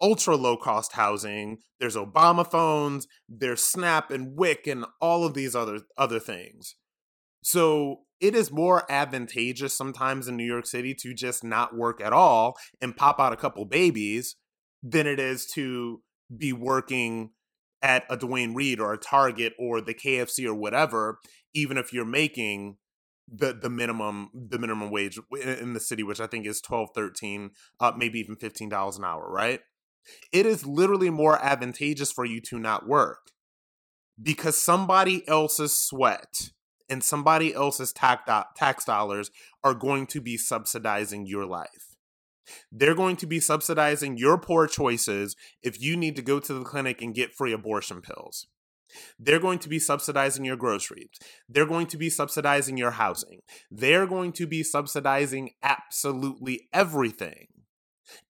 ultra 0.00 0.36
low 0.36 0.56
cost 0.56 0.92
housing. 0.92 1.58
There's 1.80 1.96
Obama 1.96 2.48
phones. 2.48 3.06
There's 3.28 3.62
Snap 3.62 4.10
and 4.10 4.36
WIC 4.36 4.66
and 4.66 4.84
all 5.00 5.24
of 5.24 5.34
these 5.34 5.54
other 5.54 5.80
other 5.96 6.20
things. 6.20 6.76
So 7.42 8.00
it 8.20 8.34
is 8.34 8.50
more 8.50 8.90
advantageous 8.90 9.76
sometimes 9.76 10.28
in 10.28 10.36
New 10.36 10.46
York 10.46 10.66
City 10.66 10.94
to 11.00 11.12
just 11.12 11.44
not 11.44 11.76
work 11.76 12.00
at 12.00 12.12
all 12.12 12.56
and 12.80 12.96
pop 12.96 13.20
out 13.20 13.32
a 13.32 13.36
couple 13.36 13.64
babies 13.64 14.36
than 14.82 15.06
it 15.06 15.18
is 15.18 15.46
to 15.54 16.02
be 16.34 16.52
working 16.52 17.30
at 17.84 18.04
a 18.08 18.16
Duane 18.16 18.54
Reade 18.54 18.80
or 18.80 18.94
a 18.94 18.98
Target 18.98 19.52
or 19.58 19.80
the 19.80 19.94
KFC 19.94 20.46
or 20.46 20.54
whatever, 20.54 21.18
even 21.52 21.76
if 21.76 21.92
you're 21.92 22.06
making 22.06 22.78
the 23.32 23.52
the 23.52 23.70
minimum 23.70 24.30
the 24.34 24.58
minimum 24.58 24.90
wage 24.90 25.18
in 25.42 25.74
the 25.74 25.80
city, 25.80 26.02
which 26.02 26.20
I 26.20 26.26
think 26.26 26.46
is 26.46 26.60
12, 26.60 26.90
13, 26.94 27.50
uh, 27.80 27.92
maybe 27.96 28.18
even 28.18 28.36
fifteen 28.36 28.68
dollars 28.68 28.96
an 28.96 29.04
hour, 29.04 29.30
right? 29.30 29.60
It 30.32 30.46
is 30.46 30.66
literally 30.66 31.10
more 31.10 31.42
advantageous 31.42 32.10
for 32.10 32.24
you 32.24 32.40
to 32.42 32.58
not 32.58 32.86
work 32.86 33.30
because 34.20 34.60
somebody 34.60 35.26
else's 35.28 35.76
sweat 35.76 36.50
and 36.88 37.02
somebody 37.02 37.54
else's 37.54 37.92
tax, 37.92 38.30
tax 38.56 38.84
dollars 38.84 39.30
are 39.62 39.74
going 39.74 40.06
to 40.08 40.20
be 40.20 40.36
subsidizing 40.36 41.26
your 41.26 41.46
life. 41.46 41.93
They're 42.70 42.94
going 42.94 43.16
to 43.16 43.26
be 43.26 43.40
subsidizing 43.40 44.16
your 44.16 44.38
poor 44.38 44.66
choices 44.66 45.36
if 45.62 45.80
you 45.80 45.96
need 45.96 46.16
to 46.16 46.22
go 46.22 46.40
to 46.40 46.54
the 46.54 46.64
clinic 46.64 47.02
and 47.02 47.14
get 47.14 47.34
free 47.34 47.52
abortion 47.52 48.00
pills. 48.00 48.46
They're 49.18 49.40
going 49.40 49.58
to 49.60 49.68
be 49.68 49.78
subsidizing 49.78 50.44
your 50.44 50.56
groceries. 50.56 51.08
They're 51.48 51.66
going 51.66 51.86
to 51.88 51.96
be 51.96 52.10
subsidizing 52.10 52.76
your 52.76 52.92
housing. 52.92 53.40
They're 53.70 54.06
going 54.06 54.32
to 54.32 54.46
be 54.46 54.62
subsidizing 54.62 55.50
absolutely 55.62 56.68
everything. 56.72 57.48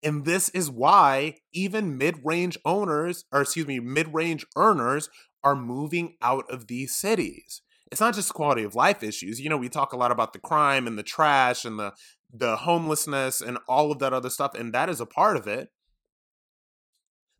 And 0.02 0.24
this 0.24 0.48
is 0.50 0.70
why 0.70 1.36
even 1.52 1.98
mid 1.98 2.20
range 2.24 2.58
owners, 2.64 3.24
or 3.32 3.42
excuse 3.42 3.66
me, 3.66 3.80
mid 3.80 4.14
range 4.14 4.46
earners 4.56 5.08
are 5.42 5.56
moving 5.56 6.16
out 6.22 6.44
of 6.50 6.68
these 6.68 6.94
cities. 6.94 7.60
It's 7.92 8.00
not 8.00 8.14
just 8.14 8.34
quality 8.34 8.64
of 8.64 8.74
life 8.74 9.02
issues. 9.02 9.40
You 9.40 9.50
know, 9.50 9.56
we 9.56 9.68
talk 9.68 9.92
a 9.92 9.96
lot 9.96 10.10
about 10.10 10.32
the 10.32 10.38
crime 10.38 10.86
and 10.86 10.98
the 10.98 11.02
trash 11.02 11.64
and 11.64 11.78
the 11.78 11.92
the 12.36 12.56
homelessness 12.56 13.40
and 13.40 13.58
all 13.68 13.92
of 13.92 14.00
that 14.00 14.12
other 14.12 14.30
stuff 14.30 14.54
and 14.54 14.74
that 14.74 14.88
is 14.88 15.00
a 15.00 15.06
part 15.06 15.36
of 15.36 15.46
it. 15.46 15.68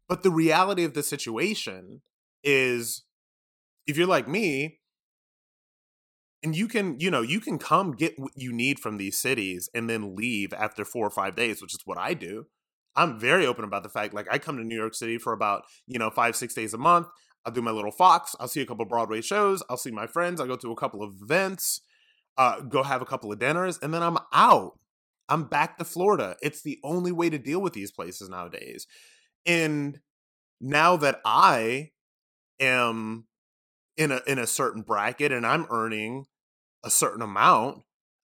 But 0.09 0.23
the 0.23 0.31
reality 0.31 0.85
of 0.85 0.95
the 0.95 1.03
situation 1.03 2.03
is 2.45 3.05
if 3.87 3.97
you're 3.97 4.07
like 4.07 4.29
me 4.29 4.79
and 6.45 6.55
you 6.55 6.69
can 6.69 7.01
you 7.01 7.11
know 7.11 7.23
you 7.23 7.41
can 7.41 7.59
come 7.59 7.93
get 7.93 8.15
what 8.19 8.33
you 8.37 8.53
need 8.53 8.79
from 8.79 8.99
these 8.99 9.19
cities 9.19 9.69
and 9.75 9.89
then 9.89 10.15
leave 10.15 10.53
after 10.53 10.85
four 10.85 11.07
or 11.07 11.11
five 11.11 11.35
days 11.35 11.61
which 11.61 11.75
is 11.75 11.81
what 11.85 11.99
i 11.99 12.15
do. 12.15 12.47
I'm 12.97 13.19
very 13.19 13.45
open 13.45 13.65
about 13.65 13.83
the 13.83 13.89
fact 13.89 14.15
like 14.15 14.29
i 14.31 14.39
come 14.39 14.59
to 14.59 14.65
new 14.65 14.77
york 14.77 14.95
city 14.95 15.19
for 15.19 15.33
about 15.33 15.63
you 15.87 15.99
know 15.99 16.11
five 16.11 16.37
six 16.37 16.55
days 16.55 16.75
a 16.75 16.79
month. 16.79 17.09
I'll 17.47 17.53
do 17.53 17.61
my 17.61 17.73
little 17.73 17.91
fox. 17.91 18.35
I'll 18.39 18.49
see 18.49 18.63
a 18.63 18.67
couple 18.67 18.87
broadway 18.87 19.21
shows. 19.21 19.63
I'll 19.69 19.77
see 19.77 19.91
my 19.91 20.07
friends. 20.07 20.41
I'll 20.41 20.47
go 20.47 20.57
to 20.57 20.73
a 20.73 20.77
couple 20.77 21.03
of 21.03 21.13
events. 21.21 21.83
Uh, 22.39 22.61
go 22.61 22.83
have 22.83 23.03
a 23.03 23.05
couple 23.05 23.31
of 23.31 23.39
dinners 23.39 23.79
and 23.81 23.95
then 23.95 24.03
i'm 24.03 24.19
out 24.33 24.73
i'm 25.29 25.45
back 25.45 25.79
to 25.79 25.85
florida 25.85 26.37
it's 26.43 26.63
the 26.63 26.79
only 26.85 27.13
way 27.13 27.31
to 27.31 27.39
deal 27.39 27.61
with 27.61 27.73
these 27.73 27.93
places 27.93 28.29
nowadays 28.29 28.87
and 29.47 30.01
now 30.61 30.97
that 30.97 31.21
i 31.25 31.91
am 32.61 33.27
in 33.97 34.11
a 34.11 34.21
in 34.27 34.39
a 34.39 34.47
certain 34.47 34.83
bracket 34.83 35.33
and 35.33 35.47
i'm 35.47 35.67
earning 35.71 36.27
a 36.85 36.91
certain 36.91 37.23
amount, 37.23 37.83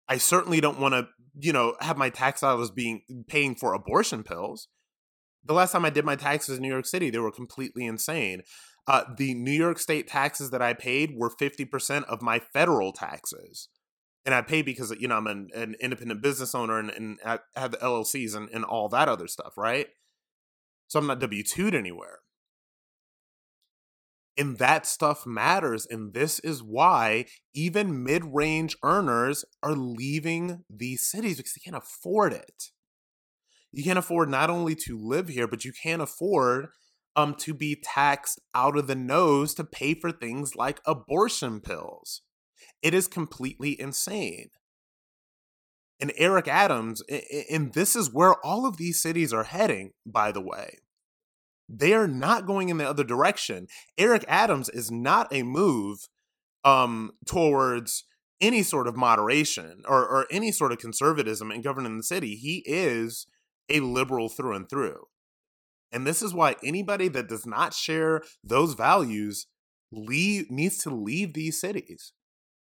I 0.09 0.19
certainly 0.19 0.61
don't 0.61 0.79
want 0.79 0.95
to, 0.95 1.09
you 1.41 1.53
know, 1.53 1.75
have 1.81 1.97
my 1.97 2.11
tax 2.11 2.43
dollars 2.43 2.71
being 2.71 3.03
paying 3.27 3.55
for 3.55 3.73
abortion 3.73 4.23
pills. 4.23 4.69
The 5.45 5.55
last 5.55 5.73
time 5.73 5.85
I 5.85 5.91
did 5.91 6.05
my 6.05 6.17
taxes 6.17 6.57
in 6.57 6.63
New 6.63 6.69
York 6.69 6.87
City, 6.87 7.11
they 7.11 7.19
were 7.19 7.33
completely 7.33 7.87
insane. 7.87 8.43
Uh, 8.87 9.05
the 9.17 9.35
New 9.35 9.53
York 9.53 9.79
State 9.79 10.07
taxes 10.07 10.51
that 10.51 10.61
I 10.61 10.75
paid 10.75 11.15
were 11.17 11.31
50% 11.31 12.05
of 12.05 12.23
my 12.23 12.39
federal 12.39 12.93
taxes. 12.93 13.69
And 14.27 14.35
I 14.35 14.43
pay 14.43 14.63
because, 14.63 14.95
you 14.99 15.09
know, 15.09 15.17
I'm 15.17 15.27
an, 15.27 15.49
an 15.55 15.77
independent 15.81 16.23
business 16.23 16.55
owner 16.55 16.79
and, 16.79 16.91
and 16.91 17.19
I 17.25 17.39
have 17.57 17.71
the 17.71 17.79
LLCs 17.79 18.35
and, 18.35 18.51
and 18.51 18.65
all 18.65 18.89
that 18.91 19.09
other 19.09 19.27
stuff, 19.27 19.57
right? 19.57 19.87
So 20.89 20.99
I'm 20.99 21.07
not 21.07 21.21
W 21.21 21.43
2'd 21.43 21.75
anywhere. 21.75 22.19
And 24.37 24.59
that 24.59 24.87
stuff 24.87 25.27
matters. 25.27 25.87
And 25.87 26.15
this 26.15 26.39
is 26.41 26.63
why 26.63 27.27
even 27.55 28.03
mid 28.03 28.25
range 28.25 28.77
earners 28.83 29.45
are 29.63 29.75
leaving 29.75 30.65
these 30.69 31.07
cities 31.07 31.37
because 31.39 31.55
they 31.55 31.63
can't 31.65 31.77
afford 31.77 32.33
it. 32.33 32.71
You 33.73 33.85
can't 33.85 33.99
afford 33.99 34.29
not 34.29 34.51
only 34.51 34.75
to 34.87 34.99
live 34.99 35.29
here, 35.29 35.47
but 35.47 35.65
you 35.65 35.73
can't 35.73 36.03
afford 36.03 36.69
um, 37.17 37.35
to 37.37 37.55
be 37.55 37.81
taxed 37.83 38.41
out 38.55 38.77
of 38.77 38.87
the 38.87 38.95
nose 38.95 39.55
to 39.55 39.65
pay 39.65 39.95
for 39.95 40.11
things 40.11 40.57
like 40.57 40.81
abortion 40.87 41.61
pills. 41.61 42.23
It 42.83 42.95
is 42.95 43.09
completely 43.09 43.79
insane. 43.81 44.51
And 46.01 46.13
Eric 46.17 46.49
Adams, 46.49 47.03
and 47.51 47.75
this 47.75 47.95
is 47.95 48.13
where 48.13 48.35
all 48.45 48.67
of 48.67 48.79
these 48.79 49.03
cities 49.03 49.33
are 49.35 49.45
heading, 49.45 49.93
by 50.07 50.33
the 50.33 50.41
way. 50.41 50.79
They 51.69 51.93
are 51.93 52.09
not 52.09 52.47
going 52.47 52.69
in 52.69 52.79
the 52.79 52.89
other 52.89 53.05
direction. 53.05 53.67
Eric 53.99 54.25
Adams 54.27 54.69
is 54.71 54.91
not 54.91 55.29
a 55.31 55.43
move 55.43 56.09
um, 56.65 57.13
towards 57.27 58.05
any 58.41 58.63
sort 58.63 58.89
of 58.89 58.97
moderation 58.97 59.83
or, 59.87 60.07
or 60.07 60.27
any 60.31 60.51
sort 60.51 60.73
of 60.73 60.79
conservatism 60.79 61.53
in 61.53 61.61
governing 61.61 61.99
the 61.99 62.03
city. 62.03 62.35
He 62.37 62.65
is 62.67 63.27
a 63.69 63.81
liberal 63.81 64.29
through 64.29 64.57
and 64.57 64.69
through. 64.69 65.05
And 65.93 66.07
this 66.07 66.23
is 66.23 66.33
why 66.33 66.57
anybody 66.65 67.09
that 67.09 67.29
does 67.29 67.47
not 67.47 67.75
share 67.75 68.23
those 68.43 68.75
values 68.75 69.47
leave 69.93 70.51
needs 70.51 70.79
to 70.79 70.91
leave 70.91 71.35
these 71.35 71.61
cities. 71.61 72.13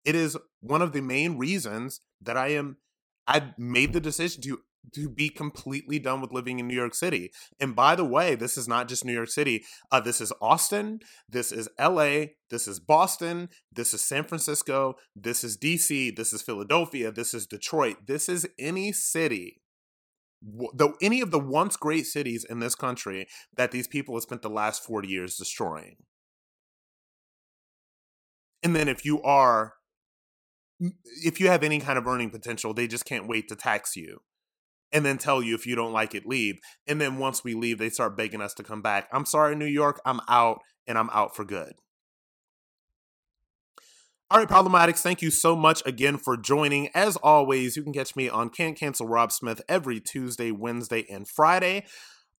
It 0.08 0.14
is 0.14 0.38
one 0.62 0.80
of 0.80 0.92
the 0.92 1.02
main 1.02 1.36
reasons 1.36 2.00
that 2.22 2.38
I 2.38 2.48
am 2.48 2.78
I 3.26 3.52
made 3.58 3.92
the 3.92 4.00
decision 4.00 4.40
to 4.44 4.60
to 4.94 5.10
be 5.10 5.28
completely 5.28 5.98
done 5.98 6.22
with 6.22 6.32
living 6.32 6.58
in 6.58 6.66
New 6.66 6.74
York 6.74 6.94
City. 6.94 7.30
And 7.60 7.76
by 7.76 7.94
the 7.94 8.06
way, 8.06 8.34
this 8.34 8.56
is 8.56 8.66
not 8.66 8.88
just 8.88 9.04
New 9.04 9.12
York 9.12 9.28
City. 9.28 9.64
Uh, 9.92 10.00
this 10.00 10.22
is 10.22 10.32
Austin. 10.40 11.00
This 11.28 11.52
is 11.52 11.68
LA. 11.78 12.28
This 12.48 12.66
is 12.66 12.80
Boston. 12.80 13.50
This 13.70 13.92
is 13.92 14.02
San 14.02 14.24
Francisco. 14.24 14.94
This 15.14 15.44
is 15.44 15.58
DC. 15.58 16.16
This 16.16 16.32
is 16.32 16.40
Philadelphia. 16.40 17.12
This 17.12 17.34
is 17.34 17.46
Detroit. 17.46 18.06
This 18.06 18.30
is 18.30 18.48
any 18.58 18.92
city. 18.92 19.60
Though 20.72 20.94
any 21.02 21.20
of 21.20 21.32
the 21.32 21.38
once 21.38 21.76
great 21.76 22.06
cities 22.06 22.46
in 22.48 22.60
this 22.60 22.74
country 22.74 23.26
that 23.54 23.72
these 23.72 23.86
people 23.86 24.14
have 24.14 24.22
spent 24.22 24.40
the 24.40 24.48
last 24.48 24.82
40 24.84 25.06
years 25.06 25.36
destroying. 25.36 25.96
And 28.62 28.74
then 28.74 28.88
if 28.88 29.04
you 29.04 29.20
are 29.22 29.74
if 30.80 31.40
you 31.40 31.48
have 31.48 31.62
any 31.62 31.80
kind 31.80 31.98
of 31.98 32.06
earning 32.06 32.30
potential, 32.30 32.72
they 32.72 32.86
just 32.86 33.04
can't 33.04 33.28
wait 33.28 33.48
to 33.48 33.56
tax 33.56 33.96
you 33.96 34.20
and 34.92 35.04
then 35.04 35.18
tell 35.18 35.42
you 35.42 35.54
if 35.54 35.66
you 35.66 35.74
don't 35.74 35.92
like 35.92 36.14
it, 36.14 36.26
leave. 36.26 36.58
And 36.86 37.00
then 37.00 37.18
once 37.18 37.44
we 37.44 37.54
leave, 37.54 37.78
they 37.78 37.90
start 37.90 38.16
begging 38.16 38.40
us 38.40 38.54
to 38.54 38.62
come 38.62 38.82
back. 38.82 39.08
I'm 39.12 39.26
sorry, 39.26 39.54
New 39.54 39.66
York, 39.66 40.00
I'm 40.04 40.20
out 40.28 40.60
and 40.86 40.96
I'm 40.96 41.10
out 41.10 41.36
for 41.36 41.44
good. 41.44 41.74
All 44.30 44.38
right, 44.38 44.48
Problematics, 44.48 45.00
thank 45.00 45.22
you 45.22 45.30
so 45.30 45.56
much 45.56 45.82
again 45.86 46.18
for 46.18 46.36
joining. 46.36 46.88
As 46.94 47.16
always, 47.16 47.76
you 47.76 47.82
can 47.82 47.94
catch 47.94 48.14
me 48.14 48.28
on 48.28 48.50
Can't 48.50 48.76
Cancel 48.76 49.08
Rob 49.08 49.32
Smith 49.32 49.62
every 49.68 50.00
Tuesday, 50.00 50.50
Wednesday, 50.50 51.06
and 51.08 51.26
Friday 51.26 51.86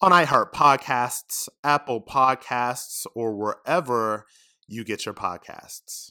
on 0.03 0.13
iHeart 0.13 0.53
Podcasts, 0.53 1.49
Apple 1.65 2.03
Podcasts, 2.03 3.07
or 3.15 3.35
wherever 3.35 4.27
you 4.67 4.85
get 4.85 5.07
your 5.07 5.15
podcasts. 5.15 6.11